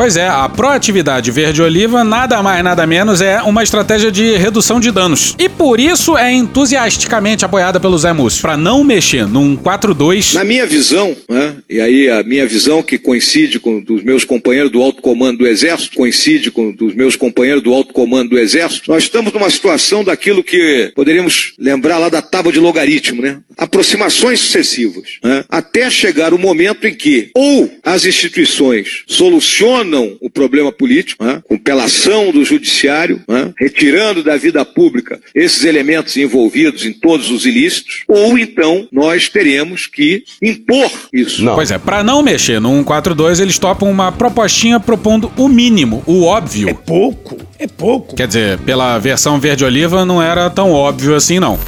Pois 0.01 0.17
é, 0.17 0.27
a 0.27 0.49
proatividade 0.49 1.29
verde-oliva 1.29 2.03
nada 2.03 2.41
mais 2.41 2.63
nada 2.63 2.87
menos 2.87 3.21
é 3.21 3.39
uma 3.43 3.61
estratégia 3.61 4.11
de 4.11 4.35
redução 4.35 4.79
de 4.79 4.89
danos. 4.89 5.35
E 5.37 5.47
por 5.47 5.79
isso 5.79 6.17
é 6.17 6.33
entusiasticamente 6.33 7.45
apoiada 7.45 7.79
pelo 7.79 7.99
Zé 7.99 8.11
Múcio, 8.11 8.41
para 8.41 8.57
não 8.57 8.83
mexer 8.83 9.27
num 9.27 9.55
4-2. 9.55 10.33
Na 10.33 10.43
minha 10.43 10.65
visão, 10.65 11.15
né, 11.29 11.55
e 11.69 11.79
aí 11.79 12.09
a 12.09 12.23
minha 12.23 12.47
visão 12.47 12.81
que 12.81 12.97
coincide 12.97 13.59
com 13.59 13.79
dos 13.79 14.03
meus 14.03 14.25
companheiros 14.25 14.71
do 14.71 14.81
alto 14.81 15.03
comando 15.03 15.37
do 15.37 15.47
Exército, 15.47 15.95
coincide 15.95 16.49
com 16.49 16.71
dos 16.71 16.95
meus 16.95 17.15
companheiros 17.15 17.61
do 17.61 17.71
alto 17.71 17.93
comando 17.93 18.31
do 18.31 18.39
Exército, 18.39 18.89
nós 18.89 19.03
estamos 19.03 19.31
numa 19.31 19.51
situação 19.51 20.03
daquilo 20.03 20.43
que 20.43 20.91
poderíamos 20.95 21.53
lembrar 21.59 21.99
lá 21.99 22.09
da 22.09 22.23
tábua 22.23 22.51
de 22.51 22.59
logaritmo, 22.59 23.21
né? 23.21 23.37
Aproximações 23.55 24.39
sucessivas, 24.39 25.19
né? 25.23 25.45
até 25.47 25.91
chegar 25.91 26.33
o 26.33 26.39
momento 26.39 26.87
em 26.87 26.95
que 26.95 27.29
ou 27.35 27.69
as 27.83 28.03
instituições 28.03 29.03
solucionam 29.05 29.90
o 30.19 30.29
problema 30.29 30.71
político, 30.71 31.23
né, 31.23 31.41
com 31.47 31.57
pela 31.57 31.85
ação 31.85 32.31
do 32.31 32.43
judiciário, 32.43 33.21
né, 33.27 33.53
retirando 33.57 34.23
da 34.23 34.37
vida 34.37 34.63
pública 34.63 35.19
esses 35.35 35.63
elementos 35.63 36.15
envolvidos 36.17 36.85
em 36.85 36.93
todos 36.93 37.29
os 37.29 37.45
ilícitos, 37.45 38.03
ou 38.07 38.37
então 38.37 38.87
nós 38.91 39.29
teremos 39.29 39.87
que 39.87 40.23
impor 40.41 40.91
isso. 41.13 41.43
Não. 41.43 41.55
Pois 41.55 41.71
é, 41.71 41.77
para 41.77 42.03
não 42.03 42.21
mexer 42.21 42.59
no 42.59 42.71
142, 42.77 43.39
eles 43.39 43.57
topam 43.59 43.89
uma 43.89 44.11
propostinha 44.11 44.79
propondo 44.79 45.31
o 45.37 45.47
mínimo, 45.47 46.03
o 46.05 46.23
óbvio. 46.23 46.69
É 46.69 46.73
pouco, 46.73 47.37
é 47.59 47.67
pouco. 47.67 48.15
Quer 48.15 48.27
dizer, 48.27 48.59
pela 48.59 48.97
versão 48.99 49.39
verde-oliva 49.39 50.05
não 50.05 50.21
era 50.21 50.49
tão 50.49 50.71
óbvio 50.71 51.15
assim, 51.15 51.39
não. 51.39 51.59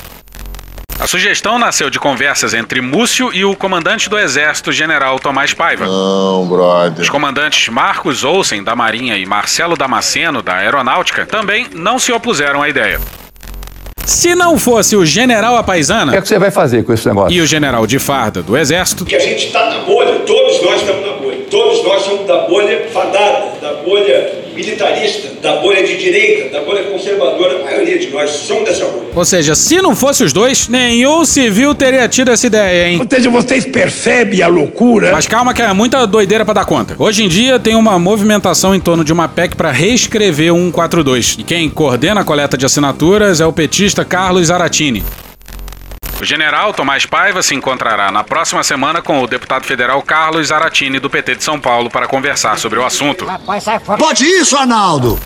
A 1.04 1.08
sugestão 1.08 1.60
nasceu 1.60 1.90
de 1.90 2.00
conversas 2.00 2.54
entre 2.54 2.80
Múcio 2.80 3.30
e 3.34 3.44
o 3.44 3.58
comandante 3.58 4.10
do 4.10 4.18
Exército, 4.18 4.72
General 4.72 5.20
Tomás 5.20 5.54
Paiva. 5.54 5.86
Não, 5.86 6.48
brother. 6.48 7.02
Os 7.02 7.10
comandantes 7.10 7.68
Marcos 7.68 8.24
Olsen, 8.24 8.64
da 8.64 8.74
Marinha, 8.74 9.18
e 9.18 9.26
Marcelo 9.26 9.76
Damasceno, 9.76 10.42
da 10.42 10.56
Aeronáutica, 10.56 11.26
também 11.26 11.68
não 11.76 12.00
se 12.00 12.14
opuseram 12.14 12.64
à 12.64 12.70
ideia. 12.70 13.02
Se 14.06 14.34
não 14.34 14.58
fosse 14.58 14.96
o 14.96 15.06
general 15.06 15.58
Apaisana. 15.58 16.06
O 16.06 16.12
que, 16.12 16.20
é 16.20 16.22
que 16.22 16.28
você 16.30 16.40
vai 16.40 16.52
fazer 16.52 16.86
com 16.86 16.94
esse 16.94 17.06
negócio? 17.06 17.36
E 17.36 17.42
o 17.42 17.46
general 17.46 17.86
de 17.86 18.00
farda 18.00 18.42
do 18.42 18.56
Exército. 18.56 19.04
Que 19.04 19.16
a 19.18 19.20
gente 19.20 19.48
está 19.48 19.72
na 19.72 19.80
bolha, 19.80 20.20
todos 20.20 20.62
nós 20.62 20.80
estamos 20.80 21.06
na 21.06 21.18
bolha. 21.18 21.40
Todos 21.52 21.84
nós 21.84 22.02
somos 22.04 22.26
da 22.26 22.48
bolha 22.48 22.88
fadada, 22.94 23.60
da 23.62 23.74
bolha 23.84 24.43
militarista, 24.54 25.30
da 25.42 25.58
bolha 25.58 25.84
de 25.84 25.98
direita, 25.98 26.50
da 26.50 26.64
bolha 26.64 26.84
conservadora. 26.84 27.62
A 27.62 27.64
maioria 27.64 27.98
de 28.00 28.08
nós 28.10 28.30
somos 28.30 28.66
dessa 28.66 28.86
bolha. 28.86 29.08
Ou 29.16 29.26
seja, 29.26 29.56
se 29.56 29.82
não 29.82 29.96
fosse 29.96 30.24
os 30.24 30.34
dois, 30.34 30.68
nenhum 30.68 31.26
civil 31.26 31.76
teria 31.76 32.08
tido 32.08 32.32
essa 32.32 32.48
ideia, 32.48 32.90
hein? 32.90 33.00
Ou 33.00 33.08
seja, 33.10 33.30
vocês 33.30 33.66
percebem 33.66 34.42
a 34.42 34.48
loucura? 34.48 35.12
Mas 35.12 35.28
calma 35.28 35.54
que 35.54 35.62
é 35.62 35.74
muita 35.74 36.06
doideira 36.06 36.46
para 36.46 36.56
dar 36.56 36.66
conta. 36.66 36.96
Hoje 36.98 37.24
em 37.24 37.28
dia 37.28 37.60
tem 37.60 37.76
uma 37.76 37.98
movimentação 38.00 38.74
em 38.74 38.80
torno 38.80 39.04
de 39.04 39.14
uma 39.14 39.28
PEC 39.28 39.56
para 39.56 39.72
reescrever 39.72 40.54
o 40.54 40.58
142. 40.58 41.38
E 41.40 41.44
quem 41.44 41.70
coordena 41.70 42.22
a 42.22 42.24
coleta 42.24 42.58
de 42.58 42.66
assinaturas 42.66 43.42
é 43.42 43.46
o 43.46 43.54
petista 43.54 44.06
Carlos 44.06 44.48
Zaratini. 44.48 45.04
O 46.24 46.26
general 46.26 46.74
Tomás 46.74 47.06
Paiva 47.06 47.44
se 47.44 47.54
encontrará 47.54 48.10
na 48.10 48.24
próxima 48.24 48.64
semana 48.64 49.02
com 49.02 49.22
o 49.22 49.28
deputado 49.28 49.66
federal 49.66 50.02
Carlos 50.02 50.48
Zaratini, 50.48 50.98
do 50.98 51.10
PT 51.10 51.36
de 51.36 51.44
São 51.44 51.60
Paulo, 51.60 51.90
para 51.90 52.08
conversar 52.08 52.58
sobre 52.58 52.80
o 52.80 52.86
assunto. 52.86 53.26
Pode 54.00 54.24
isso, 54.24 54.56
Arnaldo! 54.56 55.20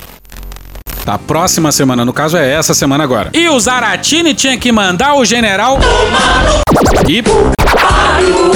Da 1.06 1.20
próxima 1.20 1.72
semana, 1.72 2.04
no 2.04 2.12
caso 2.12 2.36
é 2.36 2.52
essa 2.52 2.74
semana 2.74 3.04
agora. 3.04 3.30
E 3.32 3.48
o 3.48 3.60
Zaratini 3.60 4.34
tinha 4.34 4.58
que 4.58 4.72
mandar 4.72 5.14
o 5.14 5.24
general. 5.24 5.78
E. 7.08 7.57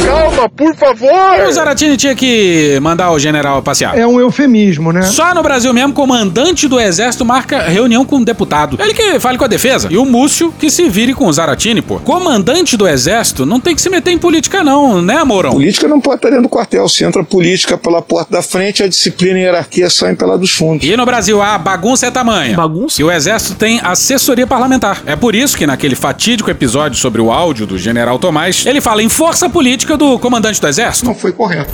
Calma, 0.05 0.49
por 0.49 0.75
favor! 0.75 1.47
O 1.47 1.51
Zaratini 1.51 1.97
tinha 1.97 2.15
que 2.15 2.79
mandar 2.81 3.11
o 3.11 3.19
general 3.19 3.61
passear. 3.61 3.97
É 3.97 4.05
um 4.07 4.19
eufemismo, 4.19 4.91
né? 4.91 5.03
Só 5.03 5.33
no 5.33 5.43
Brasil 5.43 5.73
mesmo, 5.73 5.93
comandante 5.93 6.67
do 6.67 6.79
exército 6.79 7.23
marca 7.23 7.59
reunião 7.59 8.05
com 8.05 8.17
o 8.17 8.25
deputado. 8.25 8.77
Ele 8.81 8.93
que 8.93 9.19
fale 9.19 9.37
com 9.37 9.45
a 9.45 9.47
defesa. 9.47 9.87
E 9.91 9.97
o 9.97 10.05
Múcio 10.05 10.53
que 10.57 10.69
se 10.69 10.89
vire 10.89 11.13
com 11.13 11.27
o 11.27 11.33
Zaratini, 11.33 11.81
pô. 11.81 11.99
Comandante 11.99 12.75
do 12.75 12.87
exército 12.87 13.45
não 13.45 13.59
tem 13.59 13.75
que 13.75 13.81
se 13.81 13.89
meter 13.89 14.11
em 14.11 14.17
política, 14.17 14.63
não, 14.63 15.01
né, 15.01 15.23
Mourão? 15.23 15.51
Política 15.51 15.87
não 15.87 15.99
pode 15.99 16.17
estar 16.17 16.29
dentro 16.29 16.43
do 16.43 16.49
quartel. 16.49 16.87
Se 16.89 17.03
entra 17.03 17.23
política 17.23 17.77
pela 17.77 18.01
porta 18.01 18.31
da 18.31 18.41
frente, 18.41 18.83
a 18.83 18.87
disciplina 18.87 19.39
e 19.39 19.43
a 19.43 19.45
hierarquia 19.45 19.89
saem 19.89 20.15
pela 20.15 20.37
dos 20.37 20.51
fundos. 20.51 20.87
E 20.87 20.95
no 20.97 21.05
Brasil 21.05 21.41
a 21.41 21.57
bagunça 21.57 22.07
é 22.07 22.11
tamanha. 22.11 22.55
Bagunça? 22.55 23.01
E 23.01 23.03
o 23.03 23.11
exército 23.11 23.55
tem 23.55 23.79
assessoria 23.83 24.47
parlamentar. 24.47 25.01
É 25.05 25.15
por 25.15 25.35
isso 25.35 25.55
que 25.55 25.67
naquele 25.67 25.95
fatídico 25.95 26.49
episódio 26.49 26.97
sobre 26.97 27.21
o 27.21 27.31
áudio 27.31 27.65
do 27.65 27.77
general 27.77 28.17
Tomás, 28.17 28.65
ele 28.65 28.81
fala 28.81 29.00
em 29.01 29.09
força 29.09 29.49
política 29.49 29.97
do 29.97 30.19
comandante 30.19 30.61
do 30.61 30.67
exército. 30.67 31.07
Não 31.07 31.15
foi 31.15 31.31
correto. 31.33 31.73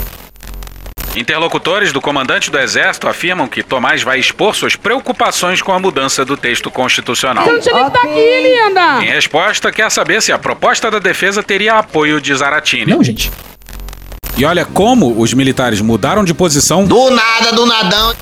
Interlocutores 1.14 1.92
do 1.92 2.00
comandante 2.00 2.52
do 2.52 2.60
Exército 2.60 3.08
afirmam 3.08 3.48
que 3.48 3.64
Tomás 3.64 4.04
vai 4.04 4.20
expor 4.20 4.56
suas 4.56 4.76
preocupações 4.76 5.64
com 5.64 5.72
a 5.72 5.80
mudança 5.80 6.24
do 6.24 6.38
texto 6.38 6.70
constitucional. 6.70 7.44
Gente, 7.44 7.70
ele 7.70 7.90
tá 7.90 8.02
aqui, 8.04 8.40
linda! 8.44 9.04
Em 9.04 9.08
resposta, 9.08 9.72
quer 9.72 9.90
saber 9.90 10.22
se 10.22 10.32
a 10.32 10.38
proposta 10.38 10.92
da 10.92 11.00
defesa 11.00 11.42
teria 11.42 11.74
apoio 11.74 12.22
de 12.22 12.36
Zaratini. 12.36 12.92
Não, 12.92 13.04
gente. 13.04 13.32
E 14.38 14.46
olha 14.46 14.64
como 14.64 15.20
os 15.20 15.34
militares 15.34 15.82
mudaram 15.82 16.24
de 16.24 16.36
posição. 16.36 16.86
Do 16.86 17.10
nada, 17.10 17.52
do 17.52 17.66
nadão. 17.66 18.16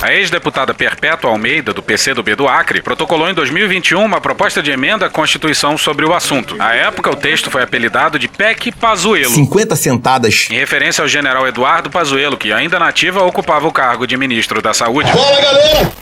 A 0.00 0.12
ex-deputada 0.14 0.72
Perpétua 0.72 1.28
Almeida, 1.28 1.74
do 1.74 1.82
PCdoB 1.82 2.36
do 2.36 2.46
Acre, 2.46 2.80
protocolou 2.80 3.28
em 3.28 3.34
2021 3.34 4.00
uma 4.00 4.20
proposta 4.20 4.62
de 4.62 4.70
emenda 4.70 5.06
à 5.06 5.10
Constituição 5.10 5.76
sobre 5.76 6.06
o 6.06 6.14
assunto. 6.14 6.54
À 6.60 6.72
época, 6.72 7.10
o 7.10 7.16
texto 7.16 7.50
foi 7.50 7.64
apelidado 7.64 8.16
de 8.16 8.28
PEC 8.28 8.70
Pazuello. 8.70 9.34
50 9.34 9.74
sentadas. 9.74 10.46
Em 10.50 10.54
referência 10.54 11.02
ao 11.02 11.08
general 11.08 11.48
Eduardo 11.48 11.90
Pazuello, 11.90 12.36
que 12.36 12.52
ainda 12.52 12.78
nativa 12.78 13.24
ocupava 13.24 13.66
o 13.66 13.72
cargo 13.72 14.06
de 14.06 14.16
ministro 14.16 14.62
da 14.62 14.72
Saúde. 14.72 15.10
Bora, 15.10 15.42
galera! 15.42 15.92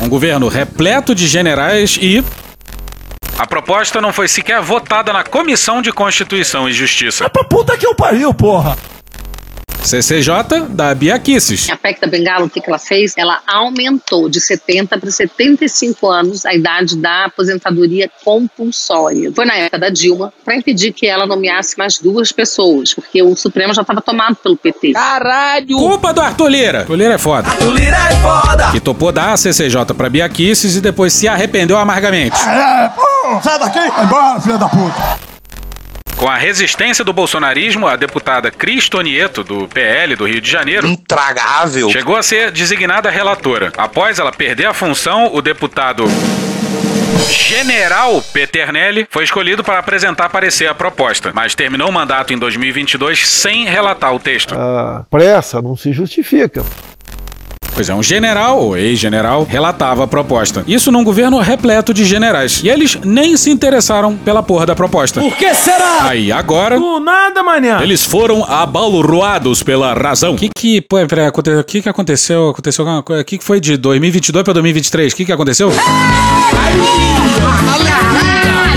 Um 0.00 0.08
governo 0.08 0.48
repleto 0.48 1.14
de 1.14 1.28
generais 1.28 1.98
e 2.00 2.24
a 3.38 3.46
proposta 3.46 4.00
não 4.00 4.12
foi 4.12 4.26
sequer 4.26 4.62
votada 4.62 5.12
na 5.12 5.22
Comissão 5.22 5.82
de 5.82 5.92
Constituição 5.92 6.66
e 6.66 6.72
Justiça. 6.72 7.26
É 7.26 7.28
pra 7.28 7.44
puta 7.44 7.76
que 7.76 7.86
eu 7.86 7.94
pariu, 7.94 8.32
porra! 8.32 8.74
CCJ 9.84 10.68
da 10.70 10.94
Bia 10.94 11.18
Kisses. 11.18 11.68
A 11.68 11.76
PEC 11.76 12.00
da 12.00 12.06
Bengala, 12.06 12.46
o 12.46 12.50
que, 12.50 12.60
que 12.60 12.68
ela 12.68 12.78
fez? 12.78 13.14
Ela 13.16 13.40
aumentou 13.46 14.28
de 14.28 14.40
70 14.40 14.98
para 14.98 15.10
75 15.10 16.08
anos 16.08 16.46
a 16.46 16.54
idade 16.54 16.96
da 16.96 17.26
aposentadoria 17.26 18.10
compulsória. 18.24 19.32
Foi 19.34 19.44
na 19.44 19.54
época 19.54 19.78
da 19.78 19.88
Dilma, 19.88 20.32
para 20.44 20.56
impedir 20.56 20.92
que 20.92 21.06
ela 21.06 21.26
nomeasse 21.26 21.76
mais 21.76 21.98
duas 21.98 22.30
pessoas, 22.32 22.94
porque 22.94 23.22
o 23.22 23.34
Supremo 23.36 23.74
já 23.74 23.82
estava 23.82 24.00
tomado 24.00 24.36
pelo 24.36 24.56
PT. 24.56 24.92
Caralho! 24.92 25.76
Culpa 25.76 26.12
do 26.12 26.20
Arthur 26.20 26.48
Lira. 26.48 26.78
Arthur 26.80 26.96
Lira 26.96 27.14
é 27.14 27.18
foda. 27.18 27.48
Arthur 27.48 27.74
Lira 27.74 27.96
é 27.96 28.16
foda! 28.22 28.70
Que 28.70 28.80
topou 28.80 29.12
dar 29.12 29.32
a 29.32 29.36
CCJ 29.36 29.84
pra 29.96 30.08
Bia 30.08 30.28
Kisses 30.28 30.76
e 30.76 30.80
depois 30.80 31.12
se 31.12 31.26
arrependeu 31.26 31.76
amargamente. 31.76 32.36
É, 32.40 32.88
pô, 32.88 33.40
sai 33.42 33.58
daqui! 33.58 33.78
Vai 33.78 34.04
embora, 34.04 34.40
filha 34.40 34.58
da 34.58 34.68
puta! 34.68 35.31
Com 36.22 36.28
a 36.28 36.36
resistência 36.36 37.04
do 37.04 37.12
bolsonarismo, 37.12 37.88
a 37.88 37.96
deputada 37.96 38.48
Cris 38.48 38.88
Tonieto, 38.88 39.42
do 39.42 39.66
PL 39.66 40.14
do 40.14 40.24
Rio 40.24 40.40
de 40.40 40.48
Janeiro, 40.48 40.86
intragável, 40.86 41.90
chegou 41.90 42.14
a 42.14 42.22
ser 42.22 42.52
designada 42.52 43.10
relatora. 43.10 43.72
Após 43.76 44.20
ela 44.20 44.30
perder 44.30 44.66
a 44.66 44.72
função, 44.72 45.34
o 45.34 45.42
deputado 45.42 46.04
General 47.28 48.22
Peternelli 48.32 49.04
foi 49.10 49.24
escolhido 49.24 49.64
para 49.64 49.80
apresentar 49.80 50.28
parecer 50.28 50.68
a 50.68 50.74
proposta, 50.76 51.32
mas 51.34 51.56
terminou 51.56 51.88
o 51.88 51.92
mandato 51.92 52.32
em 52.32 52.38
2022 52.38 53.28
sem 53.28 53.64
relatar 53.64 54.14
o 54.14 54.20
texto. 54.20 54.54
A 54.54 55.04
pressa 55.10 55.60
não 55.60 55.74
se 55.74 55.92
justifica. 55.92 56.64
Pois 57.74 57.88
é, 57.88 57.94
um 57.94 58.02
general, 58.02 58.60
ou 58.60 58.76
ex-general, 58.76 59.46
relatava 59.48 60.04
a 60.04 60.06
proposta. 60.06 60.62
Isso 60.66 60.92
num 60.92 61.02
governo 61.02 61.38
repleto 61.38 61.94
de 61.94 62.04
generais. 62.04 62.60
E 62.62 62.68
eles 62.68 62.98
nem 63.02 63.36
se 63.36 63.50
interessaram 63.50 64.16
pela 64.16 64.42
porra 64.42 64.66
da 64.66 64.74
proposta. 64.74 65.20
Por 65.20 65.34
que 65.36 65.54
será? 65.54 66.04
Aí 66.04 66.30
agora. 66.30 66.78
Do 66.78 67.00
nada, 67.00 67.42
manhã. 67.42 67.80
Eles 67.82 68.04
foram 68.04 68.44
abalroados 68.44 69.62
pela 69.62 69.94
razão. 69.94 70.34
O 70.34 70.36
que 70.36 70.50
que. 70.54 70.80
Pô, 70.82 70.96
peraí, 71.06 71.28
o 71.28 71.64
que 71.64 71.82
que 71.82 71.88
aconteceu? 71.88 72.50
Aconteceu 72.50 72.84
alguma 72.84 73.02
coisa? 73.02 73.22
O 73.22 73.24
que 73.24 73.38
que 73.38 73.44
foi 73.44 73.60
de 73.60 73.76
2022 73.76 74.44
pra 74.44 74.52
2023? 74.52 75.12
O 75.12 75.16
que 75.16 75.24
que 75.24 75.32
aconteceu? 75.32 75.68
Os 75.68 75.76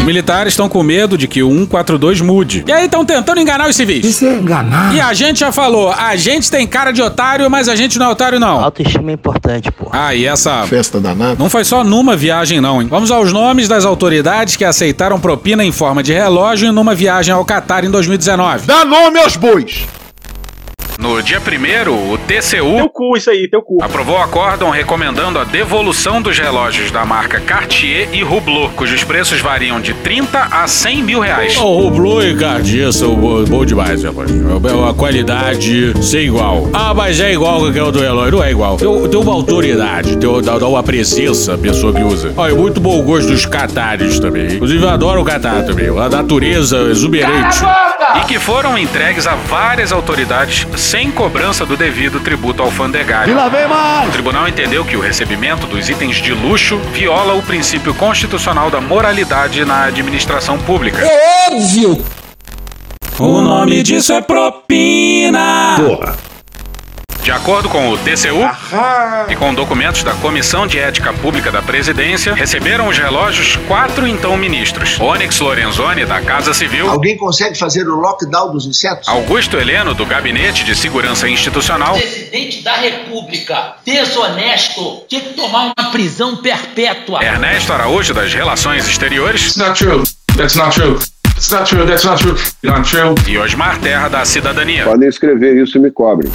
militares 0.06 0.54
estão 0.54 0.70
com 0.70 0.82
medo 0.84 1.18
de 1.18 1.28
que 1.28 1.42
o 1.44 1.50
142 1.50 2.22
mude. 2.22 2.64
E 2.68 2.72
aí 2.72 2.86
estão 2.86 3.04
tentando 3.04 3.42
enganar 3.42 3.68
os 3.68 3.76
civis. 3.76 4.06
Isso 4.06 4.26
é 4.26 4.36
enganar. 4.36 4.94
E 4.94 5.02
a 5.02 5.14
gente 5.14 5.40
já 5.40 5.52
falou, 5.52 5.92
a 5.92 6.16
gente 6.16 6.50
tem 6.50 6.66
cara 6.68 6.92
de 6.92 7.02
otário, 7.02 7.50
mas 7.50 7.68
a 7.68 7.76
gente 7.76 7.98
não 7.98 8.08
é 8.08 8.10
otário 8.10 8.40
não. 8.40 8.64
Autoestima 8.64 9.12
é 9.12 9.14
importante, 9.14 9.72
pô. 9.72 9.90
Ah, 9.92 10.14
e 10.14 10.26
essa 10.26 10.66
Festa 10.68 11.00
danada. 11.00 11.36
não 11.38 11.50
foi 11.50 11.64
só 11.64 11.84
numa 11.84 12.16
viagem 12.16 12.62
não, 12.62 12.82
hein? 12.82 12.88
Vamos 12.90 13.12
aos 13.12 13.34
nomes 13.34 13.68
das 13.68 13.86
autoridades 13.86 14.56
que 14.56 14.64
aceitaram 14.64 15.20
propina 15.20 15.64
em 15.64 15.72
forma 15.72 16.04
de 16.04 16.14
relógio 16.14 16.72
numa 16.72 16.94
viagem 16.94 17.34
ao 17.34 17.44
Catar 17.44 17.84
em 17.84 17.90
2019. 17.90 18.68
Dá 18.68 18.86
nome 18.86 19.20
aos 19.20 19.36
bois. 19.36 19.86
No 21.00 21.22
dia 21.22 21.40
1 21.40 22.14
o 22.14 22.18
TCU 22.18 22.78
Teu 22.78 22.90
cu, 22.90 23.18
isso 23.18 23.30
aí, 23.30 23.48
teu 23.50 23.62
cu. 23.62 23.78
aprovou 23.84 24.18
o 24.18 24.22
acórdão 24.22 24.70
recomendando 24.70 25.38
a 25.38 25.44
devolução 25.44 26.22
dos 26.22 26.40
relógios 26.40 26.90
da 26.90 27.06
marca 27.06 27.40
Cartier 27.40 28.10
e 28.14 28.24
Hublot, 28.24 28.74
cujos 28.76 29.04
preços 29.04 29.40
variam 29.42 29.80
de 29.80 29.94
30 29.94 30.40
a 30.52 30.68
100 30.68 31.04
mil 31.04 31.20
reais. 31.20 31.58
O 31.58 31.88
Hublot 31.88 32.26
e 32.28 32.36
Cartier 32.36 32.92
são 32.94 33.14
bo- 33.16 33.44
bom 33.46 33.66
demais, 33.66 34.04
rapaz. 34.04 34.32
A 34.90 34.94
qualidade 34.94 35.94
sem 36.04 36.22
igual. 36.28 36.70
Ah, 36.74 36.94
mas 36.94 37.20
é 37.20 37.34
igual 37.34 37.72
que 37.72 37.80
o 37.80 37.92
do 37.92 38.00
relógio. 38.00 38.32
Não 38.38 38.44
é 38.44 38.52
igual. 38.52 38.78
Tem, 38.78 39.08
tem 39.10 39.20
uma 39.20 39.34
autoridade, 39.34 40.18
tem, 40.18 40.42
dá, 40.42 40.58
dá 40.58 40.68
uma 40.68 40.82
presença 40.82 41.54
a 41.54 41.58
pessoa 41.58 41.94
que 41.94 42.02
usa. 42.02 42.34
Olha, 42.36 42.56
muito 42.56 42.80
bom 42.80 43.02
gosto 43.04 43.28
dos 43.30 43.46
catares 43.46 44.20
também. 44.20 44.54
Inclusive, 44.54 44.84
eu 44.84 44.90
adoro 44.90 45.22
o 45.22 45.26
catar 45.26 45.64
também. 45.66 45.88
A 45.90 46.10
natureza 46.10 46.78
exuberante. 46.90 47.60
E 48.18 48.26
que 48.28 48.40
foram 48.40 48.78
entregues 48.78 49.28
a 49.28 49.36
várias 49.36 49.92
autoridades 49.92 50.64
sem 50.86 51.10
cobrança 51.10 51.66
do 51.66 51.76
devido 51.76 52.20
tributo 52.20 52.62
alfandegário. 52.62 53.32
E 53.32 53.36
lá 53.36 53.50
vem 53.50 53.68
mais. 53.68 54.08
O 54.08 54.12
tribunal 54.12 54.48
entendeu 54.48 54.86
que 54.86 54.96
o 54.96 55.02
recebimento 55.02 55.66
dos 55.66 55.90
itens 55.90 56.18
de 56.18 56.32
luxo 56.32 56.78
viola 56.94 57.34
o 57.34 57.42
princípio 57.42 57.94
constitucional 57.96 58.70
da 58.70 58.80
moralidade 58.80 59.66
na 59.66 59.86
administração 59.86 60.60
pública. 60.60 61.04
É 61.04 61.50
óbvio. 61.52 62.06
O 63.18 63.42
nome 63.42 63.82
disso 63.82 64.14
é 64.14 64.22
propina. 64.22 65.76
Porra. 65.78 66.25
De 67.26 67.32
acordo 67.32 67.68
com 67.70 67.90
o 67.90 67.98
TCU 67.98 68.40
e 69.28 69.36
com 69.36 69.52
documentos 69.52 70.04
da 70.04 70.14
Comissão 70.14 70.68
de 70.68 70.78
Ética 70.78 71.12
Pública 71.12 71.52
da 71.52 71.60
Presidência, 71.60 72.36
receberam 72.36 72.88
os 72.88 73.00
relógios 73.00 73.56
quatro 73.68 74.06
então 74.06 74.38
ministros: 74.38 75.00
Onyx 75.00 75.40
Lorenzoni, 75.40 76.06
da 76.06 76.22
Casa 76.22 76.54
Civil, 76.54 76.88
Alguém 76.88 77.18
consegue 77.18 77.58
fazer 77.58 77.88
o 77.90 77.96
lockdown 77.96 78.52
dos 78.52 78.68
insetos? 78.68 79.08
Augusto 79.08 79.58
Heleno, 79.58 79.96
do 79.96 80.06
Gabinete 80.06 80.64
de 80.64 80.76
Segurança 80.76 81.28
Institucional, 81.28 81.96
Presidente 81.96 82.62
da 82.62 82.76
República, 82.76 83.74
desonesto, 83.84 85.04
tinha 85.08 85.22
que 85.22 85.34
tomar 85.34 85.74
uma 85.76 85.90
prisão 85.92 86.36
perpétua. 86.38 87.26
Ernesto 87.26 87.74
Araújo, 87.74 88.14
das 88.14 88.32
Relações 88.36 88.88
Exteriores, 88.88 89.56
not 89.56 89.84
true. 89.84 90.04
That's 90.38 90.54
not 90.54 90.80
true. 90.80 91.00
It's 91.36 91.50
not 91.50 91.68
true. 91.68 91.88
That's 91.88 92.04
not 92.06 92.22
true. 92.22 92.38
Not 92.62 92.88
true. 92.88 93.16
e 93.28 93.36
Osmar 93.40 93.80
Terra, 93.80 94.10
da 94.10 94.24
Cidadania. 94.24 94.84
Podem 94.84 95.10
escrever 95.10 95.56
isso 95.60 95.80
e 95.80 95.82
me 95.82 95.90
cobrem. 95.90 96.32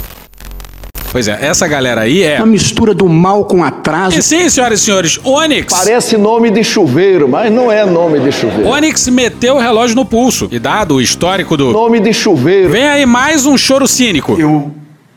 Pois 1.11 1.27
é, 1.27 1.37
essa 1.41 1.67
galera 1.67 2.01
aí 2.01 2.23
é. 2.23 2.37
Uma 2.37 2.45
mistura 2.45 2.93
do 2.93 3.07
mal 3.09 3.43
com 3.43 3.63
atraso. 3.63 4.17
E 4.17 4.23
sim, 4.23 4.49
senhoras 4.49 4.79
e 4.79 4.83
senhores, 4.85 5.19
Onyx. 5.23 5.73
Parece 5.73 6.17
nome 6.17 6.49
de 6.49 6.63
chuveiro, 6.63 7.27
mas 7.27 7.51
não 7.51 7.69
é 7.69 7.85
nome 7.85 8.19
de 8.19 8.31
chuveiro. 8.31 8.69
Onyx 8.69 9.09
meteu 9.09 9.55
o 9.55 9.59
relógio 9.59 9.95
no 9.95 10.05
pulso. 10.05 10.47
E 10.49 10.57
dado 10.57 10.95
o 10.95 11.01
histórico 11.01 11.57
do. 11.57 11.73
Nome 11.73 11.99
de 11.99 12.13
chuveiro. 12.13 12.69
Vem 12.69 12.87
aí 12.87 13.05
mais 13.05 13.45
um 13.45 13.57
choro 13.57 13.87
cínico. 13.87 14.39
Eu 14.39 14.71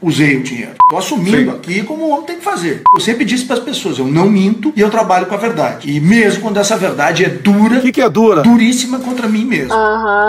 usei 0.05 0.37
o 0.37 0.43
dinheiro. 0.43 0.75
Tô 0.89 0.99
assumindo 0.99 1.51
aqui 1.51 1.83
como 1.83 2.05
o 2.05 2.11
homem 2.11 2.27
tem 2.27 2.37
que 2.37 2.45
fazer. 2.45 2.83
Eu 2.95 3.01
sempre 3.01 3.25
disse 3.25 3.45
para 3.45 3.57
as 3.57 3.63
pessoas, 3.63 3.99
eu 3.99 4.07
não 4.07 4.29
minto 4.29 4.73
e 4.77 4.81
eu 4.81 4.91
trabalho 4.91 5.27
com 5.27 5.35
a 5.35 5.39
verdade. 5.39 5.91
E 5.91 5.99
mesmo 6.01 6.43
quando 6.43 6.59
essa 6.59 6.77
verdade 6.77 7.25
é 7.25 7.29
dura, 7.29 7.79
O 7.79 7.83
que, 7.83 7.93
que 7.93 8.01
é 8.03 8.09
dura? 8.09 8.43
duríssima 8.43 8.99
contra 8.99 9.27
mim 9.29 9.45
mesmo. 9.45 9.73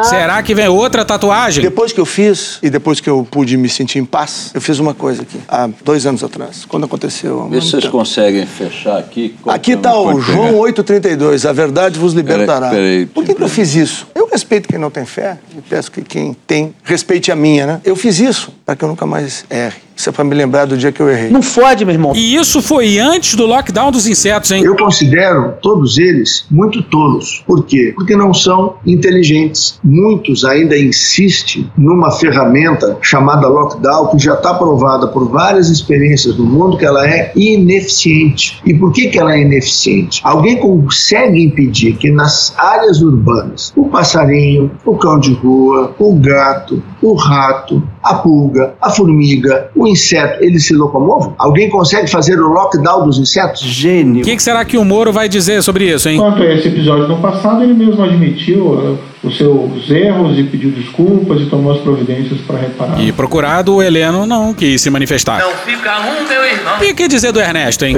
Será 0.04 0.42
que 0.42 0.54
vem 0.56 0.68
outra 0.68 1.04
tatuagem? 1.04 1.64
Depois 1.64 1.92
que 1.92 2.00
eu 2.00 2.06
fiz 2.06 2.60
e 2.64 2.70
depois 2.70 3.00
que 3.00 3.10
eu 3.10 3.28
pude 3.30 3.58
me 3.58 3.68
sentir 3.70 4.00
em 4.00 4.06
paz, 4.06 4.52
eu 4.54 4.62
fiz 4.62 4.80
uma 4.80 4.94
coisa 4.94 5.22
aqui, 5.24 5.40
há 5.48 5.70
dois 5.84 6.06
anos 6.06 6.24
atrás, 6.24 6.66
quando 6.66 6.86
aconteceu. 6.86 7.48
Vê 7.50 7.62
se 7.62 7.70
vocês 7.72 7.84
tempo. 7.84 7.98
conseguem 7.98 8.46
fechar 8.46 8.98
aqui. 8.98 9.36
Aqui 9.48 9.72
está 9.74 9.92
é? 9.92 9.94
o 9.94 10.04
Pode 10.14 10.22
João 10.22 10.48
pegar. 10.66 10.84
8,32. 10.84 11.50
A 11.50 11.54
verdade 11.54 12.00
vos 12.00 12.14
libertará. 12.14 12.70
Peraí, 12.70 12.72
peraí. 12.72 13.06
Por 13.08 13.24
que, 13.24 13.34
que 13.36 13.42
eu 13.44 13.50
fiz 13.50 13.76
isso? 13.76 14.08
Eu 14.16 14.25
respeito 14.36 14.68
quem 14.68 14.78
não 14.78 14.92
tem 14.92 15.06
fé 15.06 15.38
e 15.58 15.62
peço 15.62 15.90
que 15.90 16.02
quem 16.02 16.36
tem 16.46 16.74
respeite 16.84 17.32
a 17.32 17.36
minha, 17.38 17.66
né? 17.66 17.82
Eu 17.86 17.96
fiz 17.96 18.20
isso 18.20 18.52
para 18.66 18.76
que 18.76 18.84
eu 18.84 18.90
nunca 18.90 19.06
mais 19.06 19.46
erre. 19.50 19.86
Isso 19.96 20.10
é 20.10 20.12
para 20.12 20.26
me 20.26 20.36
lembrar 20.36 20.66
do 20.66 20.78
dia 20.78 20.92
que 20.92 21.00
eu 21.00 21.10
errei. 21.10 21.30
Não 21.30 21.42
fode, 21.42 21.86
meu 21.86 21.94
irmão. 21.94 22.12
E 22.14 22.36
isso 22.36 22.62
foi 22.62 23.00
antes 23.00 23.36
do 23.36 23.46
lockdown 23.46 23.92
dos 23.92 24.06
insetos, 24.06 24.52
hein? 24.52 24.62
Eu 24.62 24.76
considero 24.76 25.54
todos 25.62 25.98
eles 25.98 26.46
muito 26.52 26.84
tolos. 26.84 27.44
Por 27.48 27.66
quê? 27.66 27.94
Porque 27.96 28.16
não 28.16 28.34
são 28.34 28.76
inteligentes. 28.86 29.80
Muitos 29.82 30.44
ainda 30.44 30.78
insistem 30.78 31.72
numa 31.78 32.12
ferramenta 32.12 32.98
chamada 33.02 33.48
lockdown, 33.48 34.08
que 34.08 34.20
já 34.20 34.34
está 34.34 34.54
provada 34.54 35.08
por 35.08 35.30
várias 35.30 35.70
experiências 35.70 36.36
do 36.36 36.46
mundo 36.46 36.78
que 36.78 36.86
ela 36.86 37.08
é 37.08 37.32
ineficiente. 37.34 38.62
E 38.66 38.74
por 38.74 38.92
que, 38.92 39.08
que 39.08 39.18
ela 39.18 39.34
é 39.34 39.42
ineficiente? 39.42 40.20
Alguém 40.24 40.58
consegue 40.58 41.42
impedir 41.42 41.96
que 41.96 42.12
nas 42.12 42.54
áreas 42.58 43.02
urbanas 43.02 43.72
o 43.76 43.86
passarinho, 44.26 44.72
o 44.86 44.98
cão 44.98 45.20
de 45.20 45.34
rua, 45.34 45.94
o 46.00 46.16
gato, 46.16 46.84
o 47.02 47.14
rato, 47.14 47.82
a 48.04 48.16
pulga, 48.16 48.74
a 48.82 48.90
formiga, 48.90 49.70
o 49.76 49.88
inseto, 49.88 50.44
eles 50.44 50.66
se 50.66 50.74
locomovam? 50.74 51.36
Alguém 51.38 51.70
consegue 51.70 52.10
fazer 52.10 52.40
o 52.40 52.48
lockdown 52.48 53.06
dos 53.06 53.20
insetos? 53.20 53.62
Gênio. 53.62 54.22
O 54.22 54.26
que, 54.26 54.36
que 54.36 54.44
será 54.44 54.66
que 54.66 54.78
o 54.78 54.84
Moro 54.84 55.14
vai 55.14 55.30
dizer 55.30 55.62
sobre 55.62 55.94
isso, 55.94 56.10
hein? 56.10 56.18
Quanto 56.18 56.42
a 56.42 56.54
esse 56.54 56.68
episódio 56.68 57.08
no 57.08 57.18
passado, 57.18 57.64
ele 57.64 57.74
mesmo 57.74 58.04
admitiu 58.04 58.66
uh, 58.66 58.98
os 59.24 59.38
seus 59.38 59.90
erros 59.90 60.38
e 60.38 60.44
pediu 60.44 60.72
desculpas 60.72 61.42
e 61.42 61.46
tomou 61.46 61.74
as 61.74 61.80
providências 61.80 62.40
para 62.42 62.60
reparar. 62.60 63.00
E 63.02 63.12
procurado, 63.12 63.76
o 63.76 63.84
Heleno 63.84 64.26
não 64.26 64.54
quis 64.54 64.82
se 64.82 64.90
manifestar. 64.90 65.40
Não 65.40 65.52
fica 65.52 66.00
um, 66.00 66.28
meu 66.28 66.44
irmão. 66.44 66.84
E 66.84 66.92
o 66.92 66.96
que 66.96 67.08
dizer 67.08 67.32
do 67.32 67.40
Ernesto, 67.40 67.86
hein? 67.86 67.96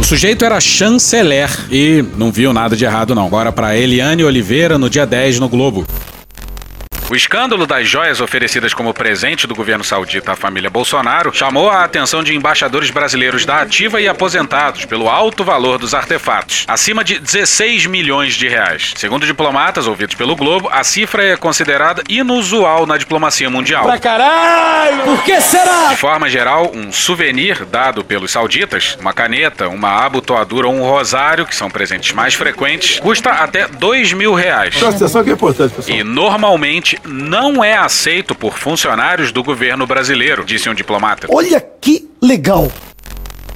O 0.00 0.04
sujeito 0.04 0.44
era 0.44 0.60
chanceler 0.60 1.50
e 1.70 2.04
não 2.16 2.32
viu 2.32 2.52
nada 2.52 2.76
de 2.76 2.84
errado, 2.84 3.14
não. 3.14 3.26
Agora 3.26 3.52
para 3.52 3.76
Eliane 3.76 4.24
Oliveira 4.24 4.78
no 4.78 4.90
dia 4.90 5.06
10 5.06 5.38
no 5.40 5.48
Globo. 5.48 5.86
O 7.12 7.14
escândalo 7.14 7.66
das 7.66 7.86
joias 7.86 8.22
oferecidas 8.22 8.72
como 8.72 8.94
presente 8.94 9.46
do 9.46 9.54
governo 9.54 9.84
saudita 9.84 10.32
à 10.32 10.34
família 10.34 10.70
Bolsonaro 10.70 11.30
chamou 11.30 11.68
a 11.68 11.84
atenção 11.84 12.22
de 12.22 12.34
embaixadores 12.34 12.88
brasileiros 12.90 13.44
da 13.44 13.60
ativa 13.60 14.00
e 14.00 14.08
aposentados 14.08 14.86
pelo 14.86 15.10
alto 15.10 15.44
valor 15.44 15.78
dos 15.78 15.92
artefatos, 15.92 16.64
acima 16.66 17.04
de 17.04 17.18
16 17.18 17.84
milhões 17.84 18.32
de 18.32 18.48
reais. 18.48 18.94
Segundo 18.96 19.26
diplomatas 19.26 19.86
ouvidos 19.86 20.14
pelo 20.14 20.34
Globo, 20.34 20.70
a 20.72 20.82
cifra 20.82 21.22
é 21.22 21.36
considerada 21.36 22.02
inusual 22.08 22.86
na 22.86 22.96
diplomacia 22.96 23.50
mundial. 23.50 23.84
Pra 23.84 23.98
caralho! 23.98 25.02
Por 25.02 25.22
que 25.22 25.38
será? 25.38 25.88
De 25.88 25.96
forma 25.96 26.30
geral, 26.30 26.72
um 26.74 26.90
souvenir 26.90 27.66
dado 27.66 28.02
pelos 28.02 28.30
sauditas, 28.30 28.96
uma 28.98 29.12
caneta, 29.12 29.68
uma 29.68 30.02
abotoadura 30.02 30.66
ou 30.66 30.72
um 30.72 30.82
rosário, 30.82 31.44
que 31.44 31.54
são 31.54 31.70
presentes 31.70 32.12
mais 32.12 32.32
frequentes, 32.32 33.00
custa 33.00 33.32
até 33.32 33.68
2 33.68 34.14
mil 34.14 34.32
reais. 34.32 34.74
Presta 34.74 34.96
atenção 34.96 35.22
que 35.22 35.28
é 35.28 35.34
importante, 35.34 35.74
pessoal. 35.74 35.98
E 35.98 36.02
normalmente 36.02 37.01
não 37.04 37.62
é 37.62 37.74
aceito 37.76 38.34
por 38.34 38.58
funcionários 38.58 39.32
do 39.32 39.42
governo 39.42 39.86
brasileiro, 39.86 40.44
disse 40.44 40.68
um 40.68 40.74
diplomata. 40.74 41.26
Olha 41.30 41.60
que 41.80 42.08
legal. 42.20 42.70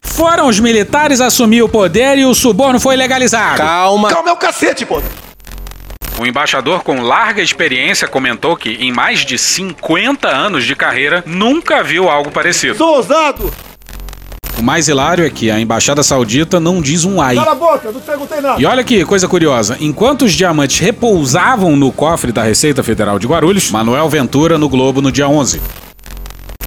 Foram 0.05 0.49
os 0.49 0.59
militares 0.59 1.21
assumir 1.21 1.63
o 1.63 1.69
poder 1.69 2.19
e 2.19 2.25
o 2.25 2.35
suborno 2.35 2.81
foi 2.81 2.97
legalizado. 2.97 3.59
Calma. 3.59 4.09
Calma 4.09 4.31
é 4.31 4.33
o 4.33 4.37
cacete, 4.37 4.87
pô. 4.87 5.03
Um 6.19 6.25
embaixador 6.25 6.83
com 6.83 7.03
larga 7.03 7.43
experiência 7.43 8.09
comentou 8.09 8.57
que, 8.57 8.71
em 8.71 8.91
mais 8.91 9.21
de 9.21 9.37
50 9.37 10.27
anos 10.27 10.65
de 10.65 10.75
carreira, 10.75 11.23
nunca 11.27 11.83
viu 11.83 12.09
algo 12.09 12.31
parecido. 12.31 12.77
Sou 12.77 12.97
ousado! 12.97 13.53
O 14.59 14.63
mais 14.63 14.89
hilário 14.89 15.25
é 15.25 15.29
que 15.29 15.51
a 15.51 15.61
embaixada 15.61 16.03
saudita 16.03 16.59
não 16.59 16.81
diz 16.81 17.05
um 17.05 17.21
ai. 17.21 17.37
Cala 17.37 17.53
a 17.53 17.55
boca, 17.55 17.93
não 17.93 18.01
perguntei 18.01 18.41
nada. 18.41 18.61
E 18.61 18.65
olha 18.65 18.83
que 18.83 19.05
coisa 19.05 19.29
curiosa, 19.29 19.77
enquanto 19.81 20.23
os 20.23 20.33
diamantes 20.33 20.79
repousavam 20.79 21.77
no 21.77 21.93
cofre 21.93 22.33
da 22.33 22.43
Receita 22.43 22.83
Federal 22.83 23.19
de 23.19 23.27
Guarulhos, 23.27 23.71
Manuel 23.71 24.09
Ventura 24.09 24.57
no 24.57 24.69
Globo 24.69 25.03
no 25.03 25.13
dia 25.13 25.29
11. 25.29 25.61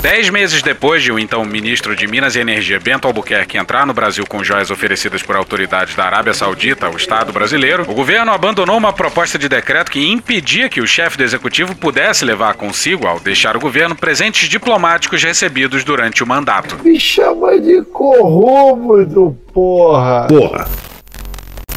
Dez 0.01 0.29
meses 0.29 0.61
depois 0.61 1.03
de 1.03 1.11
o 1.11 1.19
então 1.19 1.43
ministro 1.43 1.93
de 1.93 2.07
Minas 2.07 2.33
e 2.33 2.39
Energia 2.39 2.79
Bento 2.79 3.05
Albuquerque 3.05 3.57
entrar 3.57 3.85
no 3.85 3.93
Brasil 3.93 4.25
com 4.25 4.41
joias 4.41 4.71
oferecidas 4.71 5.21
por 5.21 5.35
autoridades 5.35 5.93
da 5.93 6.05
Arábia 6.05 6.33
Saudita 6.33 6.85
ao 6.85 6.95
Estado 6.95 7.33
brasileiro, 7.33 7.83
o 7.83 7.93
governo 7.93 8.31
abandonou 8.31 8.77
uma 8.77 8.93
proposta 8.93 9.37
de 9.37 9.49
decreto 9.49 9.91
que 9.91 10.09
impedia 10.09 10.69
que 10.69 10.79
o 10.79 10.87
chefe 10.87 11.17
do 11.17 11.23
executivo 11.23 11.75
pudesse 11.75 12.23
levar 12.23 12.53
consigo, 12.53 13.07
ao 13.07 13.19
deixar 13.19 13.57
o 13.57 13.59
governo, 13.59 13.93
presentes 13.93 14.47
diplomáticos 14.47 15.21
recebidos 15.21 15.83
durante 15.83 16.23
o 16.23 16.27
mandato. 16.27 16.79
Me 16.81 16.97
chama 16.97 17.59
de 17.59 17.81
corrupto, 17.81 19.37
porra. 19.53 20.27
Porra. 20.29 20.88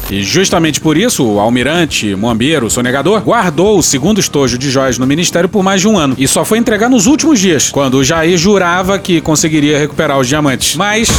E 0.09 0.21
justamente 0.21 0.79
por 0.79 0.97
isso, 0.97 1.25
o 1.25 1.39
almirante 1.39 2.15
Moambeiro, 2.15 2.69
sonegador, 2.69 3.21
guardou 3.21 3.77
o 3.77 3.83
segundo 3.83 4.19
estojo 4.19 4.57
de 4.57 4.69
joias 4.69 4.97
no 4.97 5.07
ministério 5.07 5.49
por 5.49 5.63
mais 5.63 5.81
de 5.81 5.87
um 5.87 5.97
ano 5.97 6.15
e 6.17 6.27
só 6.27 6.43
foi 6.45 6.57
entregar 6.57 6.89
nos 6.89 7.05
últimos 7.05 7.39
dias, 7.39 7.69
quando 7.69 7.95
o 7.95 8.03
Jair 8.03 8.37
jurava 8.37 8.99
que 8.99 9.21
conseguiria 9.21 9.79
recuperar 9.79 10.19
os 10.19 10.27
diamantes. 10.27 10.75
Mas. 10.75 11.09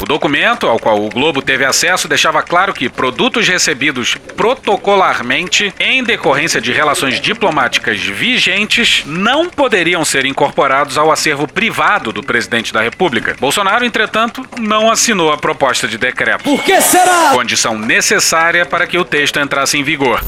O 0.00 0.06
documento, 0.06 0.66
ao 0.66 0.78
qual 0.78 1.04
o 1.04 1.08
Globo 1.08 1.42
teve 1.42 1.64
acesso, 1.64 2.06
deixava 2.06 2.42
claro 2.42 2.72
que 2.72 2.88
produtos 2.88 3.48
recebidos 3.48 4.16
protocolarmente 4.36 5.74
em 5.78 6.04
decorrência 6.04 6.60
de 6.60 6.72
relações 6.72 7.20
diplomáticas 7.20 8.00
vigentes 8.00 9.02
não 9.04 9.50
poderiam 9.50 10.04
ser 10.04 10.24
incorporados 10.24 10.96
ao 10.96 11.10
acervo 11.10 11.48
privado 11.48 12.12
do 12.12 12.22
presidente 12.22 12.72
da 12.72 12.80
República. 12.80 13.36
Bolsonaro, 13.40 13.84
entretanto, 13.84 14.46
não 14.58 14.90
assinou 14.90 15.32
a 15.32 15.36
proposta 15.36 15.88
de 15.88 15.98
decreto. 15.98 16.44
Por 16.44 16.62
que 16.62 16.80
será? 16.80 17.30
Condição 17.32 17.76
necessária 17.76 18.64
para 18.64 18.86
que 18.86 18.98
o 18.98 19.04
texto 19.04 19.40
entrasse 19.40 19.76
em 19.76 19.82
vigor. 19.82 20.22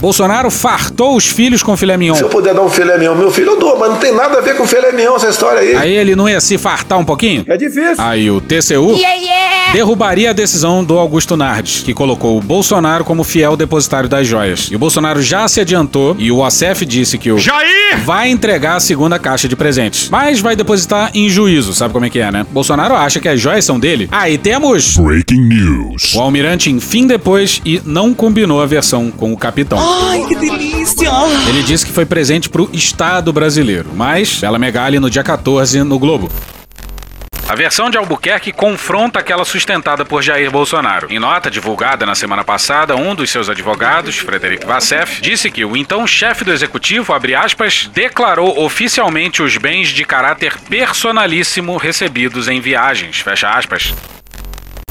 Bolsonaro 0.00 0.50
fartou 0.50 1.16
os 1.16 1.26
filhos 1.26 1.62
com 1.62 1.76
filé 1.76 1.96
mignon. 1.96 2.14
Se 2.14 2.22
eu 2.22 2.28
puder 2.28 2.54
dar 2.54 2.62
um 2.62 2.68
filé 2.68 2.98
mignon 2.98 3.14
meu 3.14 3.30
filho, 3.30 3.52
eu 3.52 3.58
dou, 3.58 3.78
mas 3.78 3.90
não 3.90 3.96
tem 3.98 4.14
nada 4.14 4.38
a 4.38 4.40
ver 4.40 4.56
com 4.56 4.66
filé 4.66 4.92
mignon 4.92 5.16
essa 5.16 5.28
história 5.28 5.60
aí. 5.60 5.74
Aí 5.74 5.92
ele 5.92 6.14
não 6.14 6.28
ia 6.28 6.40
se 6.40 6.58
fartar 6.58 6.98
um 6.98 7.04
pouquinho? 7.04 7.44
É 7.48 7.56
difícil. 7.56 7.94
Aí 7.98 8.30
o 8.30 8.40
TCU 8.40 8.94
Yeah, 8.96 9.14
yeah. 9.14 9.72
derrubaria 9.72 10.30
a 10.30 10.32
decisão 10.32 10.84
do 10.84 10.98
Augusto 10.98 11.36
Nardes, 11.36 11.82
que 11.82 11.94
colocou 11.94 12.36
o 12.36 12.40
Bolsonaro 12.40 13.04
como 13.04 13.24
fiel 13.24 13.56
depositário 13.56 14.08
das 14.08 14.26
joias. 14.26 14.68
E 14.70 14.76
o 14.76 14.78
Bolsonaro 14.78 15.22
já 15.22 15.48
se 15.48 15.60
adiantou 15.60 16.14
e 16.18 16.30
o 16.30 16.38
OCF 16.46 16.84
disse 16.84 17.16
que 17.18 17.32
o 17.32 17.38
Jair 17.38 17.98
vai 18.04 18.28
entregar 18.28 18.76
a 18.76 18.80
segunda 18.80 19.18
caixa 19.18 19.48
de 19.48 19.56
presentes, 19.56 20.08
mas 20.10 20.40
vai 20.40 20.54
depositar 20.54 21.10
em 21.14 21.28
juízo, 21.28 21.72
sabe 21.72 21.92
como 21.94 22.04
é 22.04 22.10
que 22.10 22.18
é, 22.18 22.30
né? 22.30 22.46
Bolsonaro 22.50 22.94
acha 22.94 23.18
que 23.18 23.28
as 23.28 23.40
joias 23.40 23.64
são 23.64 23.80
dele. 23.80 24.08
Aí 24.12 24.36
temos 24.36 24.96
Breaking 24.98 25.40
News. 25.48 26.14
o 26.14 26.20
almirante 26.20 26.70
enfim 26.70 27.06
depois 27.06 27.60
e 27.64 27.80
não 27.84 28.12
combinou 28.12 28.60
a 28.60 28.66
versão 28.66 29.10
com 29.10 29.32
o 29.32 29.36
capitão. 29.36 29.85
Ai, 29.86 30.24
que 30.26 30.34
delícia! 30.34 31.10
Ele 31.48 31.62
disse 31.62 31.86
que 31.86 31.92
foi 31.92 32.04
presente 32.04 32.48
pro 32.48 32.68
Estado 32.72 33.32
brasileiro, 33.32 33.90
mas 33.94 34.40
Bela 34.40 34.58
Megali 34.58 34.98
no 34.98 35.08
dia 35.08 35.22
14 35.22 35.82
no 35.84 35.98
Globo. 35.98 36.30
A 37.48 37.54
versão 37.54 37.88
de 37.88 37.96
Albuquerque 37.96 38.50
confronta 38.50 39.20
aquela 39.20 39.44
sustentada 39.44 40.04
por 40.04 40.20
Jair 40.20 40.50
Bolsonaro. 40.50 41.06
Em 41.08 41.20
nota 41.20 41.48
divulgada 41.48 42.04
na 42.04 42.16
semana 42.16 42.42
passada, 42.42 42.96
um 42.96 43.14
dos 43.14 43.30
seus 43.30 43.48
advogados, 43.48 44.16
Frederic 44.16 44.66
Vassef, 44.66 45.22
disse 45.22 45.48
que 45.48 45.64
o 45.64 45.76
então 45.76 46.04
chefe 46.08 46.44
do 46.44 46.52
executivo, 46.52 47.12
abre 47.12 47.36
aspas, 47.36 47.88
declarou 47.94 48.64
oficialmente 48.64 49.44
os 49.44 49.56
bens 49.56 49.90
de 49.90 50.04
caráter 50.04 50.58
personalíssimo 50.68 51.76
recebidos 51.76 52.48
em 52.48 52.60
viagens, 52.60 53.20
fecha 53.20 53.48
aspas. 53.48 53.94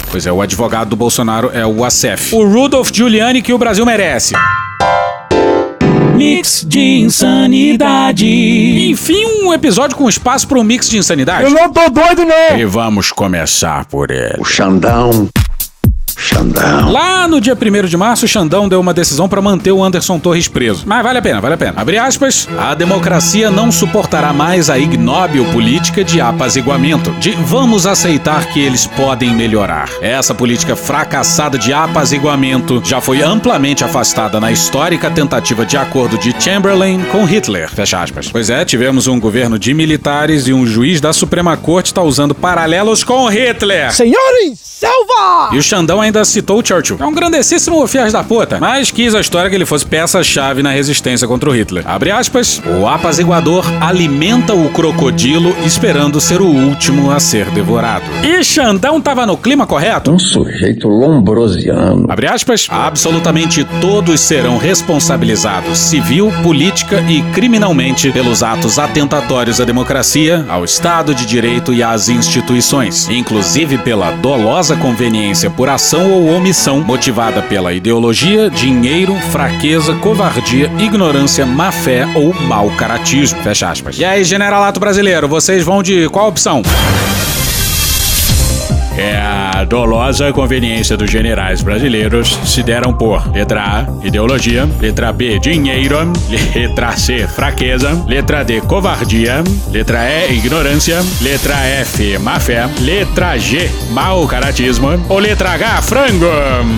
Pois 0.09 0.25
é, 0.25 0.31
o 0.31 0.41
advogado 0.41 0.91
do 0.91 0.95
Bolsonaro 0.95 1.51
é 1.53 1.65
o 1.65 1.83
ACF. 1.83 2.33
O 2.33 2.47
Rudolph 2.47 2.89
Giuliani 2.93 3.41
que 3.41 3.51
o 3.51 3.57
Brasil 3.57 3.85
merece. 3.85 4.33
Mix 6.15 6.65
de 6.65 6.79
insanidade. 6.79 8.25
Enfim, 8.89 9.25
um 9.43 9.53
episódio 9.53 9.97
com 9.97 10.07
espaço 10.07 10.47
para 10.47 10.57
um 10.57 10.63
mix 10.63 10.89
de 10.89 10.97
insanidade. 10.97 11.43
Eu 11.43 11.49
não 11.49 11.69
tô 11.69 11.89
doido, 11.89 12.23
não. 12.25 12.57
E 12.57 12.63
vamos 12.63 13.11
começar 13.11 13.85
por 13.85 14.09
ele. 14.09 14.35
O 14.39 14.45
Xandão. 14.45 15.27
Xandão. 16.17 16.91
Lá 16.91 17.27
no 17.27 17.41
dia 17.41 17.55
1 17.55 17.87
de 17.87 17.97
março, 17.97 18.25
o 18.25 18.27
Xandão 18.27 18.69
deu 18.69 18.79
uma 18.79 18.93
decisão 18.93 19.27
para 19.27 19.41
manter 19.41 19.71
o 19.71 19.83
Anderson 19.83 20.19
Torres 20.19 20.47
preso. 20.47 20.83
Mas 20.85 21.03
vale 21.03 21.19
a 21.19 21.21
pena, 21.21 21.41
vale 21.41 21.55
a 21.55 21.57
pena. 21.57 21.73
Abre 21.75 21.97
aspas. 21.97 22.47
A 22.57 22.73
democracia 22.73 23.51
não 23.51 23.71
suportará 23.71 24.31
mais 24.31 24.69
a 24.69 24.77
ignóbil 24.77 25.45
política 25.51 26.03
de 26.03 26.21
apaziguamento, 26.21 27.11
de 27.19 27.31
vamos 27.31 27.85
aceitar 27.85 28.45
que 28.47 28.59
eles 28.59 28.87
podem 28.87 29.33
melhorar. 29.33 29.89
Essa 30.01 30.33
política 30.33 30.75
fracassada 30.75 31.57
de 31.57 31.73
apaziguamento 31.73 32.81
já 32.83 33.01
foi 33.01 33.21
amplamente 33.21 33.83
afastada 33.83 34.39
na 34.39 34.51
histórica 34.51 35.09
tentativa 35.09 35.65
de 35.65 35.77
acordo 35.77 36.17
de 36.17 36.33
Chamberlain 36.41 37.03
com 37.11 37.25
Hitler. 37.25 37.69
Fecha 37.69 38.01
aspas. 38.01 38.29
Pois 38.31 38.49
é, 38.49 38.63
tivemos 38.63 39.07
um 39.07 39.19
governo 39.19 39.59
de 39.59 39.73
militares 39.73 40.47
e 40.47 40.53
um 40.53 40.65
juiz 40.65 41.01
da 41.01 41.11
Suprema 41.13 41.57
Corte 41.57 41.87
está 41.87 42.01
usando 42.01 42.35
paralelos 42.35 43.03
com 43.03 43.27
Hitler. 43.27 43.93
Senhores, 43.93 44.59
selva! 44.59 45.49
E 45.53 45.57
o 45.57 45.63
Xandão 45.63 46.03
ainda 46.05 46.23
citou 46.23 46.63
Churchill. 46.63 46.97
É 46.99 47.05
um 47.05 47.13
grandessíssimo 47.13 47.85
fias 47.87 48.13
da 48.13 48.23
puta, 48.23 48.59
mas 48.59 48.91
quis 48.91 49.13
a 49.13 49.21
história 49.21 49.49
que 49.49 49.55
ele 49.55 49.65
fosse 49.65 49.85
peça-chave 49.85 50.63
na 50.63 50.71
resistência 50.71 51.27
contra 51.27 51.49
o 51.49 51.53
Hitler. 51.53 51.83
Abre 51.85 52.11
aspas, 52.11 52.61
o 52.79 52.87
apaziguador 52.87 53.65
alimenta 53.81 54.53
o 54.53 54.69
crocodilo 54.69 55.55
esperando 55.65 56.21
ser 56.21 56.41
o 56.41 56.47
último 56.47 57.11
a 57.11 57.19
ser 57.19 57.49
devorado. 57.51 58.05
E 58.23 58.43
Xandão 58.43 59.01
tava 59.01 59.25
no 59.25 59.37
clima 59.37 59.65
correto? 59.65 60.11
Um 60.11 60.19
sujeito 60.19 60.87
lombrosiano. 60.87 62.05
Abre 62.09 62.27
aspas, 62.27 62.67
absolutamente 62.69 63.65
todos 63.81 64.19
serão 64.21 64.57
responsabilizados 64.57 65.77
civil, 65.77 66.31
política 66.43 67.03
e 67.07 67.21
criminalmente 67.33 68.11
pelos 68.11 68.43
atos 68.43 68.77
atentatórios 68.77 69.59
à 69.59 69.65
democracia, 69.65 70.45
ao 70.47 70.63
Estado 70.63 71.13
de 71.13 71.25
Direito 71.25 71.73
e 71.73 71.81
às 71.81 72.09
instituições, 72.09 73.09
inclusive 73.09 73.77
pela 73.79 74.11
dolosa 74.11 74.75
conveniência 74.75 75.49
por 75.49 75.69
ação 75.69 75.94
ou 76.03 76.27
omissão 76.27 76.81
motivada 76.81 77.41
pela 77.41 77.73
ideologia, 77.73 78.49
dinheiro, 78.49 79.15
fraqueza, 79.31 79.93
covardia, 79.95 80.71
ignorância, 80.79 81.45
má 81.45 81.71
fé 81.71 82.05
ou 82.15 82.33
mau 82.33 82.69
caratismo. 82.71 83.41
Fecha 83.41 83.69
aspas. 83.69 83.97
E 83.97 84.05
aí, 84.05 84.23
generalato 84.23 84.79
brasileiro, 84.79 85.27
vocês 85.27 85.63
vão 85.63 85.81
de 85.81 86.09
qual 86.09 86.27
opção? 86.27 86.61
É 88.97 89.17
a 89.17 89.63
dolosa 89.65 90.31
conveniência 90.31 90.95
dos 90.95 91.11
generais 91.11 91.61
brasileiros 91.61 92.39
se 92.45 92.63
deram 92.63 92.93
por 92.93 93.29
letra 93.33 93.61
A, 93.61 94.05
ideologia, 94.05 94.69
letra 94.79 95.11
B, 95.11 95.37
dinheiro, 95.39 95.97
letra 96.55 96.95
C, 96.95 97.27
fraqueza, 97.27 98.05
letra 98.07 98.43
D, 98.43 98.61
covardia, 98.61 99.43
letra 99.71 100.09
E, 100.09 100.33
ignorância, 100.33 101.03
letra 101.21 101.55
F, 101.81 102.17
má 102.19 102.39
fé, 102.39 102.69
letra 102.79 103.37
G, 103.37 103.69
mau 103.91 104.25
caratismo 104.27 104.89
ou 105.09 105.19
letra 105.19 105.51
H, 105.51 105.81
frango. 105.81 106.25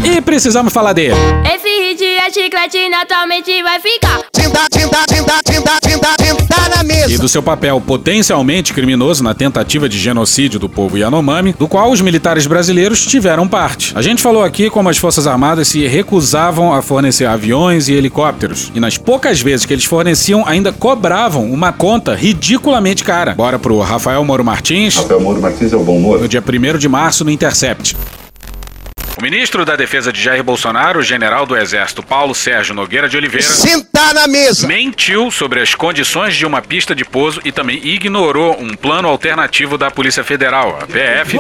E 0.04 0.20
precisamos 0.22 0.74
falar 0.74 0.94
dele. 0.94 1.16
Esse 1.54 1.68
hit 1.68 2.04
é 2.04 2.32
chiclete 2.32 2.90
naturalmente 2.90 3.62
vai 3.62 3.80
ficar. 3.80 4.22
Tinta, 4.32 4.66
tinta, 4.72 5.06
tinta, 5.08 5.40
tinta, 5.44 5.80
tinta, 5.80 5.80
tinta 5.82 6.08
na 6.08 6.17
mesa. 6.88 7.14
E 7.14 7.18
do 7.18 7.28
seu 7.28 7.44
papel 7.44 7.80
potencialmente 7.82 8.74
criminoso 8.74 9.24
na 9.24 9.34
tentativa 9.34 9.88
de 9.88 10.00
genocídio 10.00 10.60
do 10.60 10.70
povo 10.70 10.98
Yanomami, 10.98 11.54
do 11.54 11.68
qual 11.68 11.92
os 11.92 12.02
militares 12.02 12.48
brasileiros 12.48 13.06
tiveram 13.06 13.48
parte. 13.48 13.92
A 13.96 14.02
gente 14.02 14.22
falou 14.22 14.44
aqui 14.44 14.70
como 14.70 14.90
as 14.90 14.98
Forças 14.98 15.28
Armadas 15.28 15.68
se 15.68 15.86
recusavam 15.86 16.74
a 16.74 16.82
fornecer 16.82 17.26
aviões 17.26 17.88
e 17.88 17.94
helicópteros. 17.94 18.72
E 18.74 18.80
nas 18.80 18.98
poucas 18.98 19.42
vezes 19.42 19.66
que 19.66 19.74
eles 19.74 19.86
forneciam, 19.86 20.44
ainda 20.48 20.72
cobravam 20.72 21.52
uma 21.52 21.72
conta 21.72 22.16
ridiculamente 22.16 23.04
cara. 23.04 23.34
Bora 23.36 23.60
pro 23.60 23.80
Rafael 23.80 24.24
Moro 24.24 24.44
Martins. 24.44 24.96
Rafael 24.96 25.20
Moro 25.20 25.42
Martins 25.42 25.74
é 25.74 25.76
o 25.76 25.84
bom 25.84 26.00
Moro. 26.00 26.22
No 26.22 26.28
dia 26.28 26.42
1 26.42 26.78
de 26.78 26.88
março 26.88 27.24
no 27.24 27.32
Intercept. 27.32 27.96
O 29.18 29.22
ministro 29.24 29.66
da 29.66 29.76
Defesa 29.76 30.14
de 30.14 30.22
Jair 30.22 30.44
Bolsonaro, 30.44 31.00
o 31.00 31.04
general 31.04 31.44
do 31.48 31.58
Exército 31.58 32.04
Paulo 32.04 32.36
Sérgio 32.36 32.76
Nogueira 32.76 33.10
de 33.10 33.18
Oliveira, 33.18 33.48
Sentar 33.48 34.14
na 34.14 34.28
mesa. 34.28 34.68
mentiu 34.68 35.32
sobre 35.32 35.60
as 35.60 35.74
condições 35.74 36.36
de 36.36 36.46
uma 36.46 36.62
pista 36.62 36.94
de 36.94 37.04
pouso 37.04 37.42
e 37.44 37.52
também 37.52 37.82
ignorou 37.84 38.56
um 38.62 38.76
plano 38.76 39.08
alternativo 39.08 39.76
da 39.76 39.90
Polícia 39.90 40.24
Federal, 40.24 40.78
a 40.80 40.86
PF, 40.86 41.36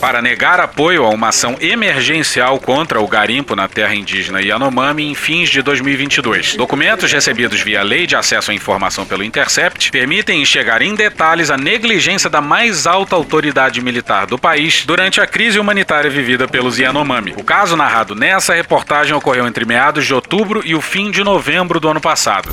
para 0.00 0.22
negar 0.22 0.60
apoio 0.60 1.04
a 1.04 1.08
uma 1.08 1.30
ação 1.30 1.56
emergencial 1.60 2.60
contra 2.60 3.00
o 3.00 3.08
garimpo 3.08 3.56
na 3.56 3.66
terra 3.66 3.96
indígena 3.96 4.40
Yanomami 4.40 5.10
em 5.10 5.14
fins 5.16 5.48
de 5.48 5.62
2022. 5.62 6.54
Documentos 6.54 7.10
recebidos 7.10 7.60
via 7.60 7.82
Lei 7.82 8.06
de 8.06 8.14
Acesso 8.14 8.52
à 8.52 8.54
Informação 8.54 9.04
pelo 9.04 9.24
Intercept 9.24 9.90
permitem 9.90 10.42
enxergar 10.42 10.80
em 10.80 10.94
detalhes 10.94 11.50
a 11.50 11.56
negligência 11.56 12.30
da 12.30 12.40
mais 12.40 12.86
alta 12.86 13.16
autoridade 13.16 13.80
militar 13.80 14.26
do 14.26 14.38
país 14.38 14.84
durante 14.86 15.20
a 15.20 15.26
crise 15.26 15.58
humanitária 15.58 16.08
vivida 16.08 16.46
pelos 16.46 16.78
Yanomami. 16.78 17.15
O 17.36 17.44
caso 17.44 17.76
narrado 17.76 18.14
nessa 18.14 18.54
reportagem 18.54 19.14
ocorreu 19.14 19.46
entre 19.46 19.64
meados 19.64 20.04
de 20.04 20.14
outubro 20.14 20.62
e 20.64 20.74
o 20.74 20.80
fim 20.80 21.10
de 21.10 21.22
novembro 21.24 21.80
do 21.80 21.88
ano 21.88 22.00
passado. 22.00 22.48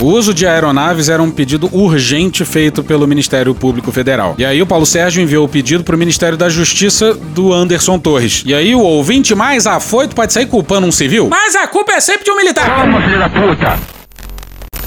O 0.00 0.04
uso 0.04 0.32
de 0.32 0.46
aeronaves 0.46 1.08
era 1.08 1.20
um 1.20 1.28
pedido 1.28 1.68
urgente 1.72 2.44
feito 2.44 2.84
pelo 2.84 3.04
Ministério 3.04 3.52
Público 3.52 3.90
Federal. 3.90 4.36
E 4.38 4.44
aí 4.44 4.62
o 4.62 4.66
Paulo 4.66 4.86
Sérgio 4.86 5.20
enviou 5.20 5.44
o 5.44 5.48
pedido 5.48 5.82
para 5.82 5.96
o 5.96 5.98
Ministério 5.98 6.38
da 6.38 6.48
Justiça 6.48 7.14
do 7.14 7.52
Anderson 7.52 7.98
Torres. 7.98 8.44
E 8.46 8.54
aí 8.54 8.76
o 8.76 8.80
ouvinte 8.80 9.34
mais 9.34 9.66
afoito 9.66 10.14
pode 10.14 10.32
sair 10.32 10.46
culpando 10.46 10.86
um 10.86 10.92
civil? 10.92 11.28
Mas 11.28 11.56
a 11.56 11.66
culpa 11.66 11.94
é 11.94 12.00
sempre 12.00 12.24
de 12.24 12.30
um 12.30 12.36
militar. 12.36 12.80
Toma, 12.80 13.02
filho 13.02 13.18
da 13.18 13.28
puta! 13.28 13.97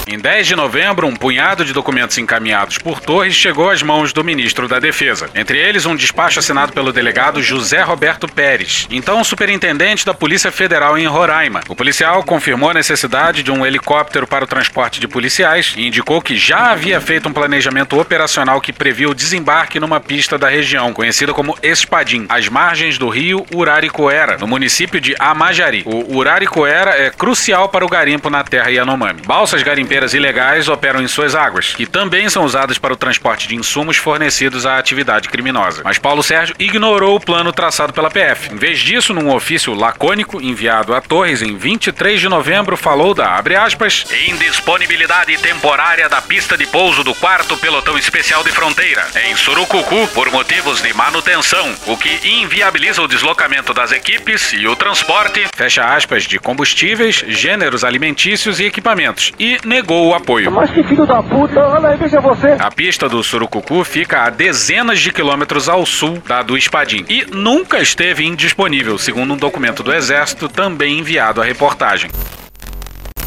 Em 0.04 0.18
10 0.18 0.48
de 0.48 0.56
novembro, 0.56 1.06
um 1.06 1.14
punhado 1.14 1.64
de 1.64 1.72
documentos 1.72 2.18
encaminhados 2.18 2.76
por 2.76 3.00
Torres 3.00 3.34
chegou 3.34 3.70
às 3.70 3.84
mãos 3.84 4.12
do 4.12 4.24
ministro 4.24 4.66
da 4.66 4.80
Defesa. 4.80 5.30
Entre 5.32 5.56
eles, 5.56 5.86
um 5.86 5.94
despacho 5.94 6.40
assinado 6.40 6.72
pelo 6.72 6.92
delegado 6.92 7.40
José 7.40 7.82
Roberto 7.82 8.26
Pérez, 8.26 8.88
então 8.90 9.22
superintendente 9.22 10.04
da 10.04 10.12
Polícia 10.12 10.50
Federal 10.50 10.98
em 10.98 11.06
Roraima. 11.06 11.60
O 11.68 11.76
policial 11.76 12.24
confirmou 12.24 12.70
a 12.70 12.74
necessidade 12.74 13.44
de 13.44 13.52
um 13.52 13.64
helicóptero 13.64 14.26
para 14.26 14.44
o 14.44 14.46
transporte 14.46 14.98
de 14.98 15.06
policiais 15.06 15.72
e 15.76 15.86
indicou 15.86 16.20
que 16.20 16.36
já 16.36 16.72
havia 16.72 17.00
feito 17.00 17.28
um 17.28 17.32
planejamento 17.32 17.98
operacional 17.98 18.60
que 18.60 18.72
previa 18.72 19.08
o 19.08 19.14
desembarque 19.14 19.78
numa 19.78 20.00
pista 20.00 20.36
da 20.36 20.48
região, 20.48 20.92
conhecida 20.92 21.32
como 21.32 21.56
Espadim, 21.62 22.26
às 22.28 22.48
margens 22.48 22.98
do 22.98 23.08
rio 23.08 23.46
Uraricoera, 23.54 24.36
no 24.36 24.48
município 24.48 25.00
de 25.00 25.14
Amajari. 25.16 25.84
O 25.86 26.16
Uraricoera 26.16 26.90
é 26.90 27.08
crucial 27.10 27.68
para 27.68 27.84
o 27.84 27.88
garimpo 27.88 28.28
na 28.28 28.42
terra 28.42 28.68
Yanomami. 28.68 29.22
Balsas 29.24 29.62
garimpeiras 29.62 29.91
ilegais 30.14 30.68
operam 30.68 31.02
em 31.02 31.08
suas 31.08 31.34
águas, 31.34 31.74
que 31.74 31.86
também 31.86 32.28
são 32.28 32.44
usadas 32.44 32.78
para 32.78 32.92
o 32.92 32.96
transporte 32.96 33.48
de 33.48 33.56
insumos 33.56 33.96
fornecidos 33.96 34.66
à 34.66 34.78
atividade 34.78 35.28
criminosa. 35.28 35.82
Mas 35.84 35.98
Paulo 35.98 36.22
Sérgio 36.22 36.54
ignorou 36.58 37.16
o 37.16 37.20
plano 37.20 37.52
traçado 37.52 37.92
pela 37.92 38.10
PF. 38.10 38.52
Em 38.52 38.56
vez 38.56 38.78
disso, 38.78 39.12
num 39.12 39.32
ofício 39.34 39.74
lacônico 39.74 40.40
enviado 40.40 40.94
a 40.94 41.00
Torres 41.00 41.42
em 41.42 41.56
23 41.56 42.20
de 42.20 42.28
novembro, 42.28 42.76
falou 42.76 43.14
da, 43.14 43.36
abre 43.36 43.56
aspas, 43.56 44.06
indisponibilidade 44.28 45.36
temporária 45.38 46.08
da 46.08 46.22
pista 46.22 46.56
de 46.56 46.66
pouso 46.66 47.04
do 47.04 47.14
4 47.14 47.56
Pelotão 47.58 47.98
Especial 47.98 48.42
de 48.42 48.50
Fronteira, 48.50 49.06
em 49.26 49.36
Surucucu, 49.36 50.08
por 50.08 50.30
motivos 50.30 50.80
de 50.80 50.92
manutenção, 50.94 51.74
o 51.86 51.96
que 51.96 52.28
inviabiliza 52.28 53.02
o 53.02 53.08
deslocamento 53.08 53.74
das 53.74 53.92
equipes 53.92 54.52
e 54.52 54.66
o 54.66 54.76
transporte, 54.76 55.44
fecha 55.54 55.84
aspas, 55.84 56.24
de 56.24 56.38
combustíveis, 56.38 57.24
gêneros 57.28 57.84
alimentícios 57.84 58.60
e 58.60 58.64
equipamentos, 58.64 59.32
e 59.38 59.58
negou 59.82 60.08
o 60.08 60.14
apoio. 60.14 60.50
Mas 60.50 60.70
que 60.70 60.82
filho 60.84 61.04
da 61.04 61.22
puta, 61.22 61.60
olha 61.60 61.88
aí, 61.88 61.96
veja 61.96 62.20
você. 62.20 62.56
A 62.58 62.70
pista 62.70 63.08
do 63.08 63.22
Surucucu 63.22 63.82
fica 63.82 64.22
a 64.22 64.30
dezenas 64.30 65.00
de 65.00 65.12
quilômetros 65.12 65.68
ao 65.68 65.84
sul 65.84 66.22
da 66.26 66.42
do 66.42 66.56
Espadim 66.56 67.04
e 67.08 67.26
nunca 67.32 67.80
esteve 67.80 68.24
indisponível, 68.24 68.96
segundo 68.96 69.34
um 69.34 69.36
documento 69.36 69.82
do 69.82 69.92
Exército 69.92 70.48
também 70.48 71.00
enviado 71.00 71.40
à 71.40 71.44
reportagem. 71.44 72.10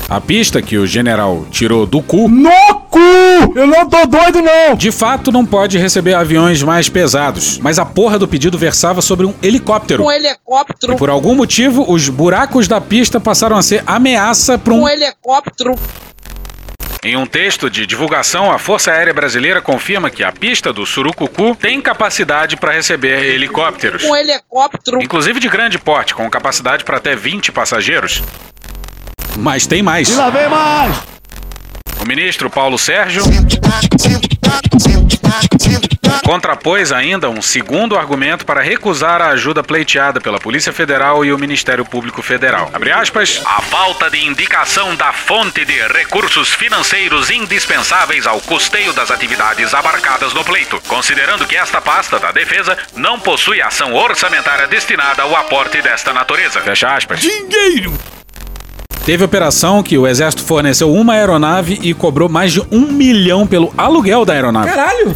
A 0.08 0.22
pista 0.22 0.62
que 0.62 0.78
o 0.78 0.86
general 0.86 1.46
tirou 1.50 1.86
do 1.86 2.02
cu. 2.02 2.30
No 2.30 2.76
cu! 2.92 3.00
Eu 3.56 3.66
não 3.66 3.90
tô 3.90 4.06
doido, 4.06 4.40
não! 4.40 4.76
De 4.76 4.92
fato, 4.92 5.32
não 5.32 5.44
pode 5.44 5.80
receber 5.80 6.14
aviões 6.14 6.62
mais 6.62 6.88
pesados. 6.88 7.58
Mas 7.58 7.80
a 7.80 7.86
porra 7.86 8.20
do 8.20 8.28
pedido 8.28 8.56
versava 8.56 9.02
sobre 9.02 9.26
um 9.26 9.34
helicóptero. 9.42 10.04
Um 10.04 10.12
helicóptero. 10.12 10.94
E 10.94 10.96
por 10.96 11.10
algum 11.10 11.34
motivo, 11.34 11.92
os 11.92 12.08
buracos 12.08 12.68
da 12.68 12.80
pista 12.80 13.20
passaram 13.20 13.58
a 13.58 13.64
ser 13.64 13.84
ameaça 13.88 14.60
para 14.60 14.74
um. 14.74 14.84
Um 14.84 14.88
helicóptero. 14.88 15.74
Em 17.06 17.16
um 17.16 17.28
texto 17.28 17.70
de 17.70 17.86
divulgação, 17.86 18.52
a 18.52 18.58
Força 18.58 18.92
Aérea 18.92 19.14
Brasileira 19.14 19.62
confirma 19.62 20.10
que 20.10 20.24
a 20.24 20.32
pista 20.32 20.74
do 20.74 20.88
Surucucu 20.88 21.56
tem 21.56 21.80
capacidade 21.80 22.58
para 22.58 22.72
receber 22.72 23.24
helicópteros. 23.26 24.04
Um 24.04 24.16
helicóptero. 24.16 25.00
Inclusive 25.00 25.40
de 25.40 25.48
grande 25.48 25.78
porte, 25.78 26.16
com 26.16 26.28
capacidade 26.28 26.84
para 26.84 26.98
até 26.98 27.16
20 27.16 27.52
passageiros. 27.52 28.24
Mas 29.38 29.68
tem 29.68 29.84
mais. 29.84 30.10
E 30.10 30.16
lá 30.16 30.32
vem 30.32 30.50
mais! 30.50 30.98
O 32.02 32.08
ministro 32.08 32.50
Paulo 32.50 32.80
Sérgio 32.80 33.24
contrapôs 36.26 36.92
ainda 36.92 37.30
um 37.30 37.40
segundo 37.40 37.96
argumento 37.96 38.48
para 38.48 38.60
recusar 38.60 39.22
a 39.22 39.28
ajuda 39.28 39.64
pleiteada 39.64 40.20
pela 40.20 40.40
Polícia 40.40 40.74
Federal 40.74 41.24
e 41.24 41.32
o 41.32 41.38
Ministério 41.38 41.86
Público 41.86 42.24
Federal. 42.24 42.72
Abre 42.74 42.92
aspas, 42.92 43.44
a 43.46 43.62
falta 43.62 44.10
de 44.10 44.26
indicação 44.26 44.96
da 44.96 45.14
fonte 45.14 45.64
de 45.64 45.88
recursos 45.88 46.50
financeiros 46.50 47.30
indispensáveis 47.30 48.26
ao 48.26 48.42
custeio 48.42 48.92
das 48.92 49.12
atividades 49.12 49.76
abarcadas 49.76 50.34
no 50.34 50.44
pleito, 50.44 50.82
considerando 50.88 51.46
que 51.46 51.56
esta 51.56 51.80
pasta 51.80 52.18
da 52.18 52.32
defesa 52.32 52.76
não 52.96 53.20
possui 53.20 53.62
ação 53.62 53.94
orçamentária 53.94 54.68
destinada 54.68 55.22
ao 55.22 55.36
aporte 55.36 55.80
desta 55.80 56.12
natureza. 56.12 56.60
Fecha 56.62 56.96
aspas. 56.96 57.20
Dinheiro! 57.20 57.94
Teve 59.06 59.24
operação 59.24 59.84
que 59.84 59.96
o 59.96 60.08
exército 60.08 60.44
forneceu 60.44 60.92
uma 60.92 61.14
aeronave 61.14 61.78
e 61.84 61.94
cobrou 61.94 62.28
mais 62.28 62.52
de 62.52 62.62
um 62.72 62.92
milhão 62.92 63.46
pelo 63.46 63.72
aluguel 63.78 64.26
da 64.26 64.34
aeronave. 64.34 64.72
Caralho! 64.72 65.16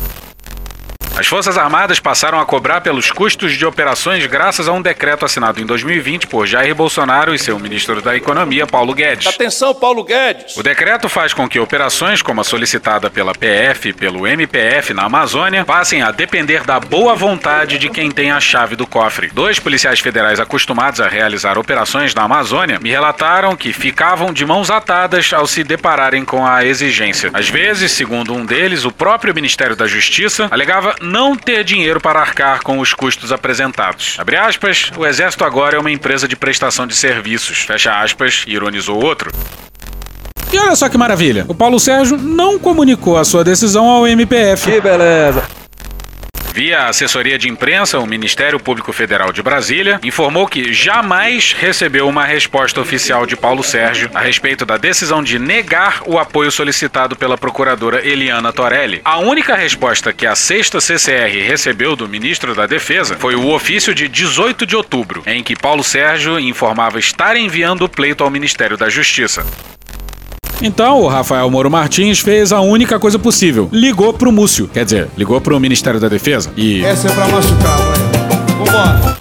As 1.20 1.28
Forças 1.28 1.58
Armadas 1.58 2.00
passaram 2.00 2.40
a 2.40 2.46
cobrar 2.46 2.80
pelos 2.80 3.12
custos 3.12 3.52
de 3.52 3.66
operações 3.66 4.26
graças 4.26 4.70
a 4.70 4.72
um 4.72 4.82
decreto 4.82 5.26
assinado 5.26 5.60
em 5.60 5.66
2020 5.66 6.28
por 6.28 6.48
Jair 6.48 6.74
Bolsonaro 6.74 7.36
e 7.36 7.38
seu 7.38 7.60
ministro 7.60 8.02
da 8.02 8.16
Economia, 8.16 8.66
Paulo 8.66 8.94
Guedes. 8.94 9.28
Atenção, 9.28 9.76
Paulo 9.76 10.06
Guedes. 10.06 10.56
O 10.56 10.64
decreto 10.64 11.10
faz 11.10 11.34
com 11.34 11.50
que 11.50 11.60
operações 11.60 12.22
como 12.22 12.40
a 12.40 12.44
solicitada 12.46 13.10
pela 13.10 13.34
PF 13.34 13.90
e 13.90 13.94
pelo 13.94 14.26
MPF 14.26 14.94
na 14.94 15.04
Amazônia 15.04 15.66
passem 15.66 16.02
a 16.02 16.10
depender 16.10 16.64
da 16.64 16.80
boa 16.80 17.14
vontade 17.16 17.78
de 17.78 17.90
quem 17.90 18.10
tem 18.10 18.32
a 18.32 18.40
chave 18.40 18.78
do 18.78 18.88
cofre. 18.88 19.30
Dois 19.34 19.60
policiais 19.60 20.00
federais 20.00 20.40
acostumados 20.40 21.02
a 21.02 21.10
realizar 21.10 21.58
operações 21.58 22.16
na 22.16 22.24
Amazônia 22.24 22.80
me 22.82 22.92
relataram 22.92 23.58
que 23.58 23.74
ficavam 23.74 24.32
de 24.32 24.46
mãos 24.46 24.72
atadas 24.72 25.34
ao 25.34 25.46
se 25.46 25.66
depararem 25.66 26.24
com 26.24 26.48
a 26.48 26.64
exigência. 26.64 27.30
Às 27.34 27.50
vezes, 27.50 27.92
segundo 27.92 28.34
um 28.34 28.46
deles, 28.46 28.86
o 28.86 28.92
próprio 28.92 29.36
Ministério 29.36 29.76
da 29.76 29.86
Justiça 29.86 30.48
alegava 30.50 30.96
não 31.10 31.36
ter 31.36 31.64
dinheiro 31.64 32.00
para 32.00 32.20
arcar 32.20 32.62
com 32.62 32.80
os 32.80 32.94
custos 32.94 33.32
apresentados. 33.32 34.16
Abre 34.20 34.38
aspas, 34.38 34.92
o 34.96 35.06
Exército 35.06 35.44
agora 35.44 35.76
é 35.76 35.80
uma 35.80 35.92
empresa 35.92 36.28
de 36.28 36.36
prestação 36.36 36.86
de 36.86 36.96
serviços. 36.96 37.60
Fecha 37.60 38.00
aspas, 38.00 38.44
ironizou 38.48 39.04
outro. 39.04 39.32
E 40.52 40.58
olha 40.58 40.76
só 40.76 40.88
que 40.90 40.98
maravilha, 40.98 41.46
o 41.48 41.54
Paulo 41.54 41.80
Sérgio 41.80 42.18
não 42.18 42.58
comunicou 42.58 43.18
a 43.18 43.26
sua 43.26 43.44
decisão 43.44 43.88
ao 43.88 44.08
MPF. 44.08 44.72
Que 44.72 44.82
beleza. 44.82 45.59
Via 46.54 46.88
assessoria 46.88 47.38
de 47.38 47.48
imprensa, 47.48 48.00
o 48.00 48.06
Ministério 48.06 48.60
Público 48.60 48.92
Federal 48.92 49.32
de 49.32 49.42
Brasília 49.42 50.00
informou 50.04 50.48
que 50.48 50.74
jamais 50.74 51.54
recebeu 51.54 52.08
uma 52.08 52.26
resposta 52.26 52.82
oficial 52.82 53.26
de 53.26 53.36
Paulo 53.36 53.64
Sérgio 53.64 54.10
a 54.14 54.20
respeito 54.20 54.66
da 54.66 54.78
decisão 54.78 55.24
de 55.24 55.40
negar 55.40 56.02
o 56.06 56.18
apoio 56.18 56.52
solicitado 56.52 57.16
pela 57.16 57.38
procuradora 57.38 58.06
Eliana 58.06 58.52
Torelli. 58.52 59.02
A 59.06 59.20
única 59.20 59.56
resposta 59.56 60.12
que 60.12 60.26
a 60.26 60.36
sexta 60.36 60.82
CCR 60.82 61.48
recebeu 61.48 61.96
do 61.96 62.10
ministro 62.10 62.54
da 62.56 62.66
Defesa 62.66 63.16
foi 63.18 63.36
o 63.36 63.50
ofício 63.50 63.94
de 63.94 64.08
18 64.08 64.66
de 64.66 64.76
outubro, 64.76 65.24
em 65.26 65.44
que 65.44 65.56
Paulo 65.56 65.84
Sérgio 65.84 66.40
informava 66.40 67.00
estar 67.00 67.38
enviando 67.38 67.86
o 67.86 67.90
pleito 67.90 68.24
ao 68.24 68.30
Ministério 68.30 68.76
da 68.76 68.90
Justiça. 68.90 69.46
Então, 70.62 71.02
o 71.02 71.08
Rafael 71.08 71.50
Moro 71.50 71.70
Martins 71.70 72.20
fez 72.20 72.52
a 72.52 72.60
única 72.60 73.00
coisa 73.00 73.18
possível. 73.18 73.70
Ligou 73.72 74.14
pro 74.14 74.32
Múcio. 74.32 74.68
Quer 74.68 74.84
dizer, 74.84 75.08
ligou 75.18 75.40
pro 75.40 75.60
Ministério 75.60 76.00
da 76.00 76.08
Defesa 76.08 76.52
e. 76.58 76.84
Essa 76.84 77.10
é 77.10 77.14
pra 77.14 77.28
machucar, 77.28 77.78
vai. 77.78 78.00
Vambora. 78.58 79.18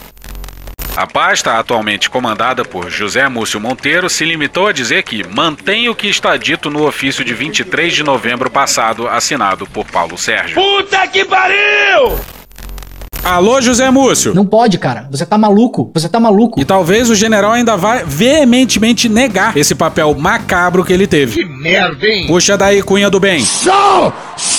A 0.96 1.06
pasta, 1.06 1.56
atualmente 1.56 2.10
comandada 2.10 2.64
por 2.64 2.90
José 2.90 3.28
Múcio 3.28 3.60
Monteiro, 3.60 4.10
se 4.10 4.24
limitou 4.24 4.66
a 4.66 4.72
dizer 4.72 5.04
que 5.04 5.24
mantém 5.32 5.88
o 5.88 5.94
que 5.94 6.08
está 6.08 6.36
dito 6.36 6.68
no 6.70 6.84
ofício 6.88 7.24
de 7.24 7.32
23 7.32 7.94
de 7.94 8.02
novembro 8.02 8.50
passado, 8.50 9.06
assinado 9.06 9.64
por 9.64 9.86
Paulo 9.86 10.18
Sérgio. 10.18 10.56
Puta 10.56 11.06
que 11.06 11.24
pariu! 11.24 12.18
Alô, 13.28 13.60
José 13.60 13.90
Múcio. 13.90 14.34
Não 14.34 14.46
pode, 14.46 14.78
cara. 14.78 15.06
Você 15.10 15.26
tá 15.26 15.36
maluco. 15.36 15.90
Você 15.92 16.08
tá 16.08 16.18
maluco. 16.18 16.58
E 16.58 16.64
talvez 16.64 17.10
o 17.10 17.14
general 17.14 17.52
ainda 17.52 17.76
vai 17.76 18.02
veementemente 18.02 19.06
negar 19.06 19.54
esse 19.54 19.74
papel 19.74 20.14
macabro 20.14 20.82
que 20.82 20.94
ele 20.94 21.06
teve. 21.06 21.34
Que 21.34 21.44
merda, 21.44 22.06
hein? 22.06 22.26
Puxa 22.26 22.56
daí, 22.56 22.82
cunha 22.82 23.10
do 23.10 23.20
bem. 23.20 23.44
Show! 23.44 24.14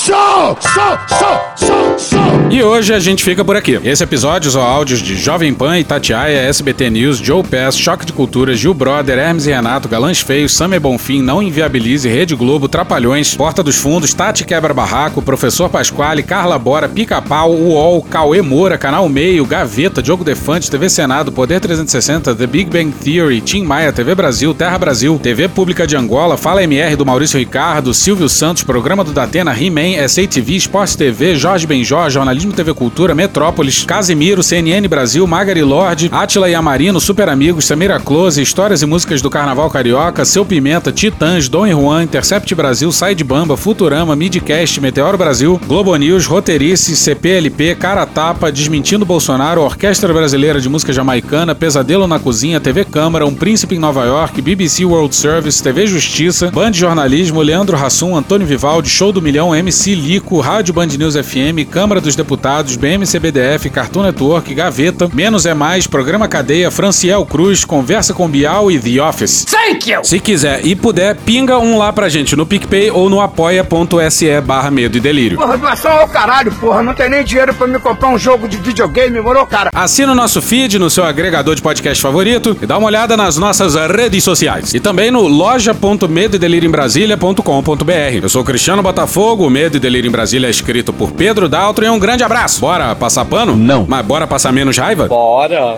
Show! 0.06 0.58
Show! 0.62 0.98
Show! 1.10 1.42
Show! 1.58 2.00
Show! 2.00 2.20
E 2.50 2.64
hoje 2.64 2.94
a 2.94 3.00
gente 3.00 3.22
fica 3.24 3.44
por 3.44 3.58
aqui. 3.58 3.80
Esse 3.84 4.02
episódio 4.02 4.50
são 4.50 4.62
áudios 4.62 5.02
de 5.02 5.18
Jovem 5.18 5.54
Pan, 5.54 5.78
Itatiaia, 5.78 6.48
SBT 6.48 6.90
News, 6.90 7.18
Joe 7.18 7.44
Pass, 7.44 7.78
Choque 7.78 8.06
de 8.06 8.14
Cultura, 8.14 8.56
Gil 8.56 8.74
Brother, 8.74 9.20
Hermes 9.20 9.46
e 9.46 9.52
Renato, 9.52 9.90
Galãs 9.90 10.22
Feios, 10.22 10.54
Samer 10.56 10.80
Bonfim, 10.80 11.22
Não 11.22 11.44
Inviabilize, 11.44 12.08
Rede 12.08 12.34
Globo, 12.34 12.70
Trapalhões, 12.70 13.36
Porta 13.36 13.62
dos 13.62 13.76
Fundos, 13.76 14.14
Tati 14.14 14.46
Quebra 14.46 14.74
Barraco, 14.74 15.22
Professor 15.22 15.70
Pasquale, 15.70 16.24
Carla 16.24 16.58
Bora, 16.58 16.88
Pica-Pau, 16.88 17.52
UOL, 17.54 18.02
Cauê 18.04 18.42
Moura, 18.42 18.78
Canal 18.78 19.08
Meio, 19.10 19.46
Gaveta, 19.46 20.02
Diogo 20.02 20.24
Defante, 20.24 20.72
TV 20.72 20.90
Senado, 20.90 21.32
Poder 21.32 21.60
360, 21.60 22.34
The 22.34 22.48
Big 22.48 22.70
Bang 22.72 22.92
Theory, 23.04 23.42
Tim 23.42 23.64
Maia, 23.64 23.92
TV 23.92 24.16
Brasil, 24.16 24.54
Terra 24.54 24.78
Brasil, 24.78 25.20
TV 25.22 25.50
Pública 25.50 25.86
de 25.86 25.98
Angola, 25.98 26.38
Fala 26.38 26.64
MR 26.64 26.96
do 26.96 27.06
Maurício 27.06 27.38
Ricardo, 27.38 27.94
Silvio 27.94 28.30
Santos, 28.30 28.64
Programa 28.64 29.04
do 29.04 29.12
Datena, 29.12 29.54
He-Man, 29.54 29.89
SATV, 29.96 30.56
Esporte 30.56 30.98
TV, 30.98 31.36
Jorge 31.36 31.66
Benjó, 31.66 32.10
Jornalismo 32.10 32.52
TV 32.52 32.74
Cultura, 32.74 33.16
Metrópolis, 33.16 33.84
Casimiro, 33.84 34.44
CNN 34.44 34.88
Brasil, 34.88 35.26
Magari 35.26 35.64
Lorde, 35.64 36.10
Atila 36.12 36.50
Yamarino, 36.50 37.00
Super 37.00 37.30
Amigos, 37.30 37.66
Samira 37.66 38.00
Close, 38.00 38.42
Histórias 38.42 38.82
e 38.82 38.86
Músicas 38.86 39.22
do 39.22 39.30
Carnaval 39.30 39.70
Carioca, 39.70 40.26
Seu 40.26 40.46
Pimenta, 40.46 40.92
Titãs, 40.92 41.48
Dom 41.48 41.66
e 41.66 41.72
Juan, 41.72 42.04
Intercept 42.04 42.54
Brasil, 42.54 42.92
Side 42.92 43.24
Bamba, 43.24 43.56
Futurama, 43.56 44.16
Midcast, 44.16 44.82
Meteoro 44.82 45.18
Brasil, 45.18 45.60
Globo 45.68 45.96
News, 45.96 46.26
Roteirice, 46.26 46.96
CPLP, 46.96 47.76
Cara 47.76 48.06
Tapa, 48.06 48.52
Desmentindo 48.52 49.06
Bolsonaro, 49.06 49.62
Orquestra 49.62 50.14
Brasileira 50.14 50.60
de 50.60 50.68
Música 50.70 50.92
Jamaicana, 50.92 51.56
Pesadelo 51.56 52.08
na 52.08 52.20
Cozinha, 52.20 52.60
TV 52.60 52.84
Câmara, 52.84 53.26
Um 53.26 53.34
Príncipe 53.34 53.76
em 53.76 53.80
Nova 53.80 54.06
York, 54.06 54.42
BBC 54.42 54.84
World 54.86 55.16
Service, 55.16 55.64
TV 55.64 55.88
Justiça, 55.88 56.52
Band 56.52 56.74
Jornalismo, 56.74 57.42
Leandro 57.42 57.78
Hassum, 57.78 58.16
Antônio 58.16 58.46
Vivaldi, 58.46 58.90
Show 58.90 59.12
do 59.12 59.22
Milhão, 59.22 59.56
MC 59.56 59.79
Lico, 59.88 60.40
Rádio 60.40 60.74
Band 60.74 60.88
News 60.88 61.16
FM, 61.16 61.68
Câmara 61.70 62.02
dos 62.02 62.16
Deputados, 62.16 62.76
BMCBDF, 62.76 63.70
Cartoon 63.70 64.04
Network, 64.04 64.54
Gaveta, 64.54 65.10
Menos 65.14 65.46
é 65.46 65.54
Mais, 65.54 65.88
Programa 65.88 66.28
Cadeia, 66.28 66.70
Franciel 66.70 67.26
Cruz, 67.26 67.64
Conversa 67.66 68.14
com 68.14 68.28
Bial 68.28 68.70
e 68.70 68.78
The 68.80 69.02
Office. 69.02 69.46
Thank 69.46 69.92
you! 69.92 70.04
Se 70.04 70.20
quiser 70.20 70.66
e 70.66 70.76
puder, 70.76 71.16
pinga 71.16 71.58
um 71.58 71.78
lá 71.78 71.94
pra 71.94 72.10
gente 72.10 72.36
no 72.36 72.46
PicPay 72.46 72.92
ou 72.92 73.10
no 73.10 73.22
apoia.se 73.22 74.42
barra 74.42 74.70
medo 74.70 74.98
e 74.98 75.00
delírio. 75.00 75.38
Porra, 75.38 75.58
doação 75.58 75.92
ao 75.92 76.08
caralho, 76.08 76.52
porra. 76.54 76.84
Não 76.84 76.94
tem 76.94 77.10
nem 77.10 77.24
dinheiro 77.24 77.54
pra 77.54 77.68
me 77.68 77.80
comprar 77.80 78.10
um 78.10 78.18
jogo 78.18 78.48
de 78.48 78.58
videogame, 78.58 79.20
moro, 79.22 79.46
cara? 79.46 79.70
Assina 79.74 80.12
o 80.12 80.16
nosso 80.16 80.42
feed 80.42 80.80
no 80.80 80.90
seu 80.90 81.04
agregador 81.04 81.56
de 81.56 81.62
podcast 81.62 82.02
favorito 82.02 82.58
e 82.62 82.66
dá 82.66 82.78
uma 82.78 82.88
olhada 82.88 83.16
nas 83.16 83.38
nossas 83.38 83.76
redes 83.76 84.24
sociais. 84.24 84.74
E 84.74 84.80
também 84.80 85.12
no 85.12 85.28
loja.medoedelirioembrasilha.com.br. 85.28 88.20
Eu 88.22 88.30
sou 88.30 88.44
Cristiano 88.44 88.82
Botafogo, 88.82 89.46
o 89.46 89.50
Medo 89.70 89.78
e 89.78 89.80
Delírio 89.80 90.10
em 90.10 90.12
Brasília 90.12 90.48
é 90.48 90.50
escrito 90.50 90.92
por 90.92 91.12
Pedro 91.12 91.48
Daltro 91.48 91.86
e 91.86 91.90
um 91.90 92.00
grande 92.00 92.24
abraço. 92.24 92.60
Bora 92.60 92.96
passar 92.96 93.24
pano? 93.26 93.56
Não. 93.56 93.86
Mas 93.88 94.04
bora 94.04 94.26
passar 94.26 94.52
menos 94.52 94.76
raiva? 94.76 95.08
Bora! 95.08 95.76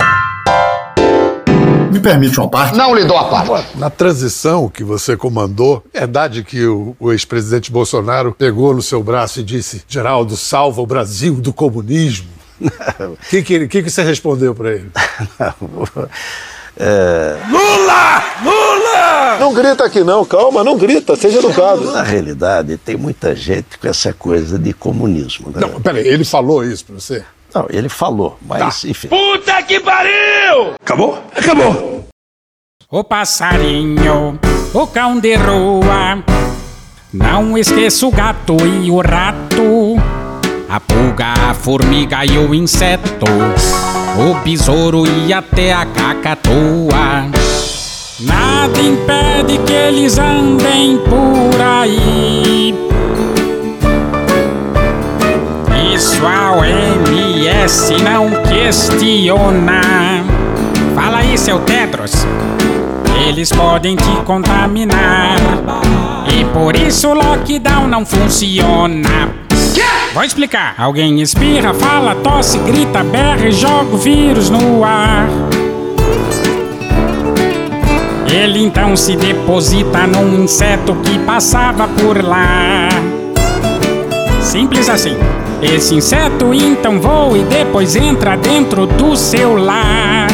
Me 1.92 2.00
permite 2.00 2.40
uma 2.40 2.48
parte? 2.48 2.74
Não 2.74 2.94
lhe 2.94 3.04
dou 3.04 3.18
a 3.18 3.24
parte. 3.24 3.76
Na 3.76 3.90
transição 3.90 4.66
que 4.66 4.82
você 4.82 5.14
comandou, 5.14 5.84
é 5.92 6.00
verdade 6.00 6.42
que 6.42 6.64
o, 6.64 6.96
o 6.98 7.12
ex-presidente 7.12 7.70
Bolsonaro 7.70 8.32
pegou 8.32 8.74
no 8.74 8.80
seu 8.80 9.02
braço 9.02 9.40
e 9.40 9.42
disse: 9.42 9.82
Geraldo, 9.86 10.38
salva 10.38 10.80
o 10.80 10.86
Brasil 10.86 11.34
do 11.34 11.52
comunismo. 11.52 12.30
O 12.62 12.70
que, 13.28 13.42
que, 13.42 13.68
que, 13.68 13.82
que 13.82 13.90
você 13.90 14.02
respondeu 14.02 14.54
para 14.54 14.70
ele? 14.70 14.90
Lula! 16.80 18.24
Lula! 18.42 18.61
Não 19.38 19.52
grita 19.52 19.84
aqui 19.84 20.04
não, 20.04 20.24
calma, 20.24 20.62
não 20.64 20.76
grita, 20.76 21.16
seja 21.16 21.38
educado. 21.38 21.90
Na 21.92 22.02
realidade, 22.02 22.76
tem 22.76 22.96
muita 22.96 23.34
gente 23.34 23.78
com 23.78 23.88
essa 23.88 24.12
coisa 24.12 24.58
de 24.58 24.72
comunismo. 24.72 25.50
Né? 25.50 25.60
Não, 25.60 25.80
peraí, 25.80 26.06
ele 26.06 26.24
falou 26.24 26.64
isso 26.64 26.84
para 26.84 26.94
você? 26.94 27.24
Não, 27.54 27.66
ele 27.68 27.88
falou, 27.88 28.38
mas 28.40 28.84
enfim. 28.84 29.08
Puta 29.08 29.62
que 29.62 29.78
pariu! 29.80 30.74
Acabou? 30.80 31.22
Acabou! 31.36 32.06
O 32.90 33.04
passarinho, 33.04 34.38
o 34.72 34.86
cão 34.86 35.18
de 35.18 35.34
rua, 35.34 36.22
não 37.12 37.56
esqueça 37.56 38.06
o 38.06 38.10
gato 38.10 38.56
e 38.66 38.90
o 38.90 39.00
rato, 39.00 39.96
a 40.68 40.80
pulga, 40.80 41.34
a 41.50 41.54
formiga 41.54 42.24
e 42.24 42.38
o 42.38 42.54
inseto, 42.54 43.26
o 44.18 44.34
besouro 44.42 45.06
e 45.06 45.32
até 45.32 45.72
a 45.72 45.84
cacatua. 45.86 47.41
Nada 48.20 48.80
impede 48.80 49.58
que 49.58 49.72
eles 49.72 50.18
andem 50.18 50.98
por 50.98 51.60
aí. 51.60 52.74
Isso 55.94 56.26
a 56.26 56.52
OMS 56.52 57.94
não 58.02 58.30
questiona. 58.42 59.80
Fala 60.94 61.18
aí, 61.18 61.38
seu 61.38 61.58
Tedros. 61.60 62.26
Eles 63.26 63.50
podem 63.50 63.96
te 63.96 64.16
contaminar. 64.24 65.36
E 66.30 66.44
por 66.46 66.76
isso 66.76 67.08
o 67.08 67.14
lockdown 67.14 67.88
não 67.88 68.04
funciona. 68.04 69.30
Vou 70.12 70.22
explicar. 70.22 70.74
Alguém 70.76 71.22
espirra, 71.22 71.72
fala, 71.72 72.14
tosse, 72.16 72.58
grita, 72.58 73.02
berra 73.02 73.48
e 73.48 73.52
joga 73.52 73.94
o 73.94 73.98
vírus 73.98 74.50
no 74.50 74.84
ar. 74.84 75.26
Ele 78.32 78.64
então 78.64 78.96
se 78.96 79.14
deposita 79.14 80.06
num 80.06 80.42
inseto 80.42 80.94
que 81.04 81.18
passava 81.18 81.86
por 81.86 82.24
lá. 82.24 82.88
Simples 84.40 84.88
assim. 84.88 85.14
Esse 85.60 85.94
inseto 85.94 86.54
então 86.54 86.98
voa 86.98 87.36
e 87.36 87.44
depois 87.44 87.94
entra 87.94 88.34
dentro 88.36 88.86
do 88.86 89.14
seu 89.14 89.54
lar. 89.54 90.30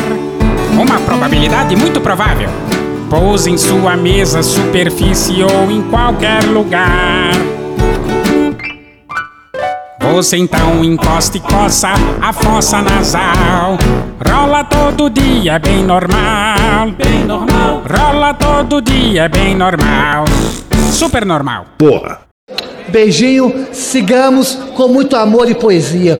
Uma 0.80 1.00
probabilidade 1.00 1.74
muito 1.74 2.00
provável. 2.00 2.48
Pousa 3.10 3.50
em 3.50 3.58
sua 3.58 3.96
mesa, 3.96 4.44
superfície 4.44 5.42
ou 5.42 5.68
em 5.68 5.82
qualquer 5.82 6.44
lugar. 6.44 7.32
Você 10.00 10.36
então 10.36 10.84
encosta 10.84 11.36
e 11.36 11.40
coça 11.40 11.88
a 12.22 12.32
fossa 12.32 12.80
nasal. 12.80 13.76
Rola 14.48 14.64
todo 14.64 15.10
dia, 15.10 15.52
é 15.52 15.58
bem 15.58 15.84
normal. 15.84 16.90
Bem 16.96 17.22
normal. 17.26 17.82
Rola 17.86 18.32
todo 18.32 18.80
dia, 18.80 19.24
é 19.24 19.28
bem 19.28 19.54
normal. 19.54 20.24
Super 20.90 21.26
normal. 21.26 21.66
Porra. 21.76 22.20
Beijinho, 22.88 23.66
sigamos 23.72 24.54
com 24.74 24.88
muito 24.88 25.16
amor 25.16 25.50
e 25.50 25.54
poesia. 25.54 26.16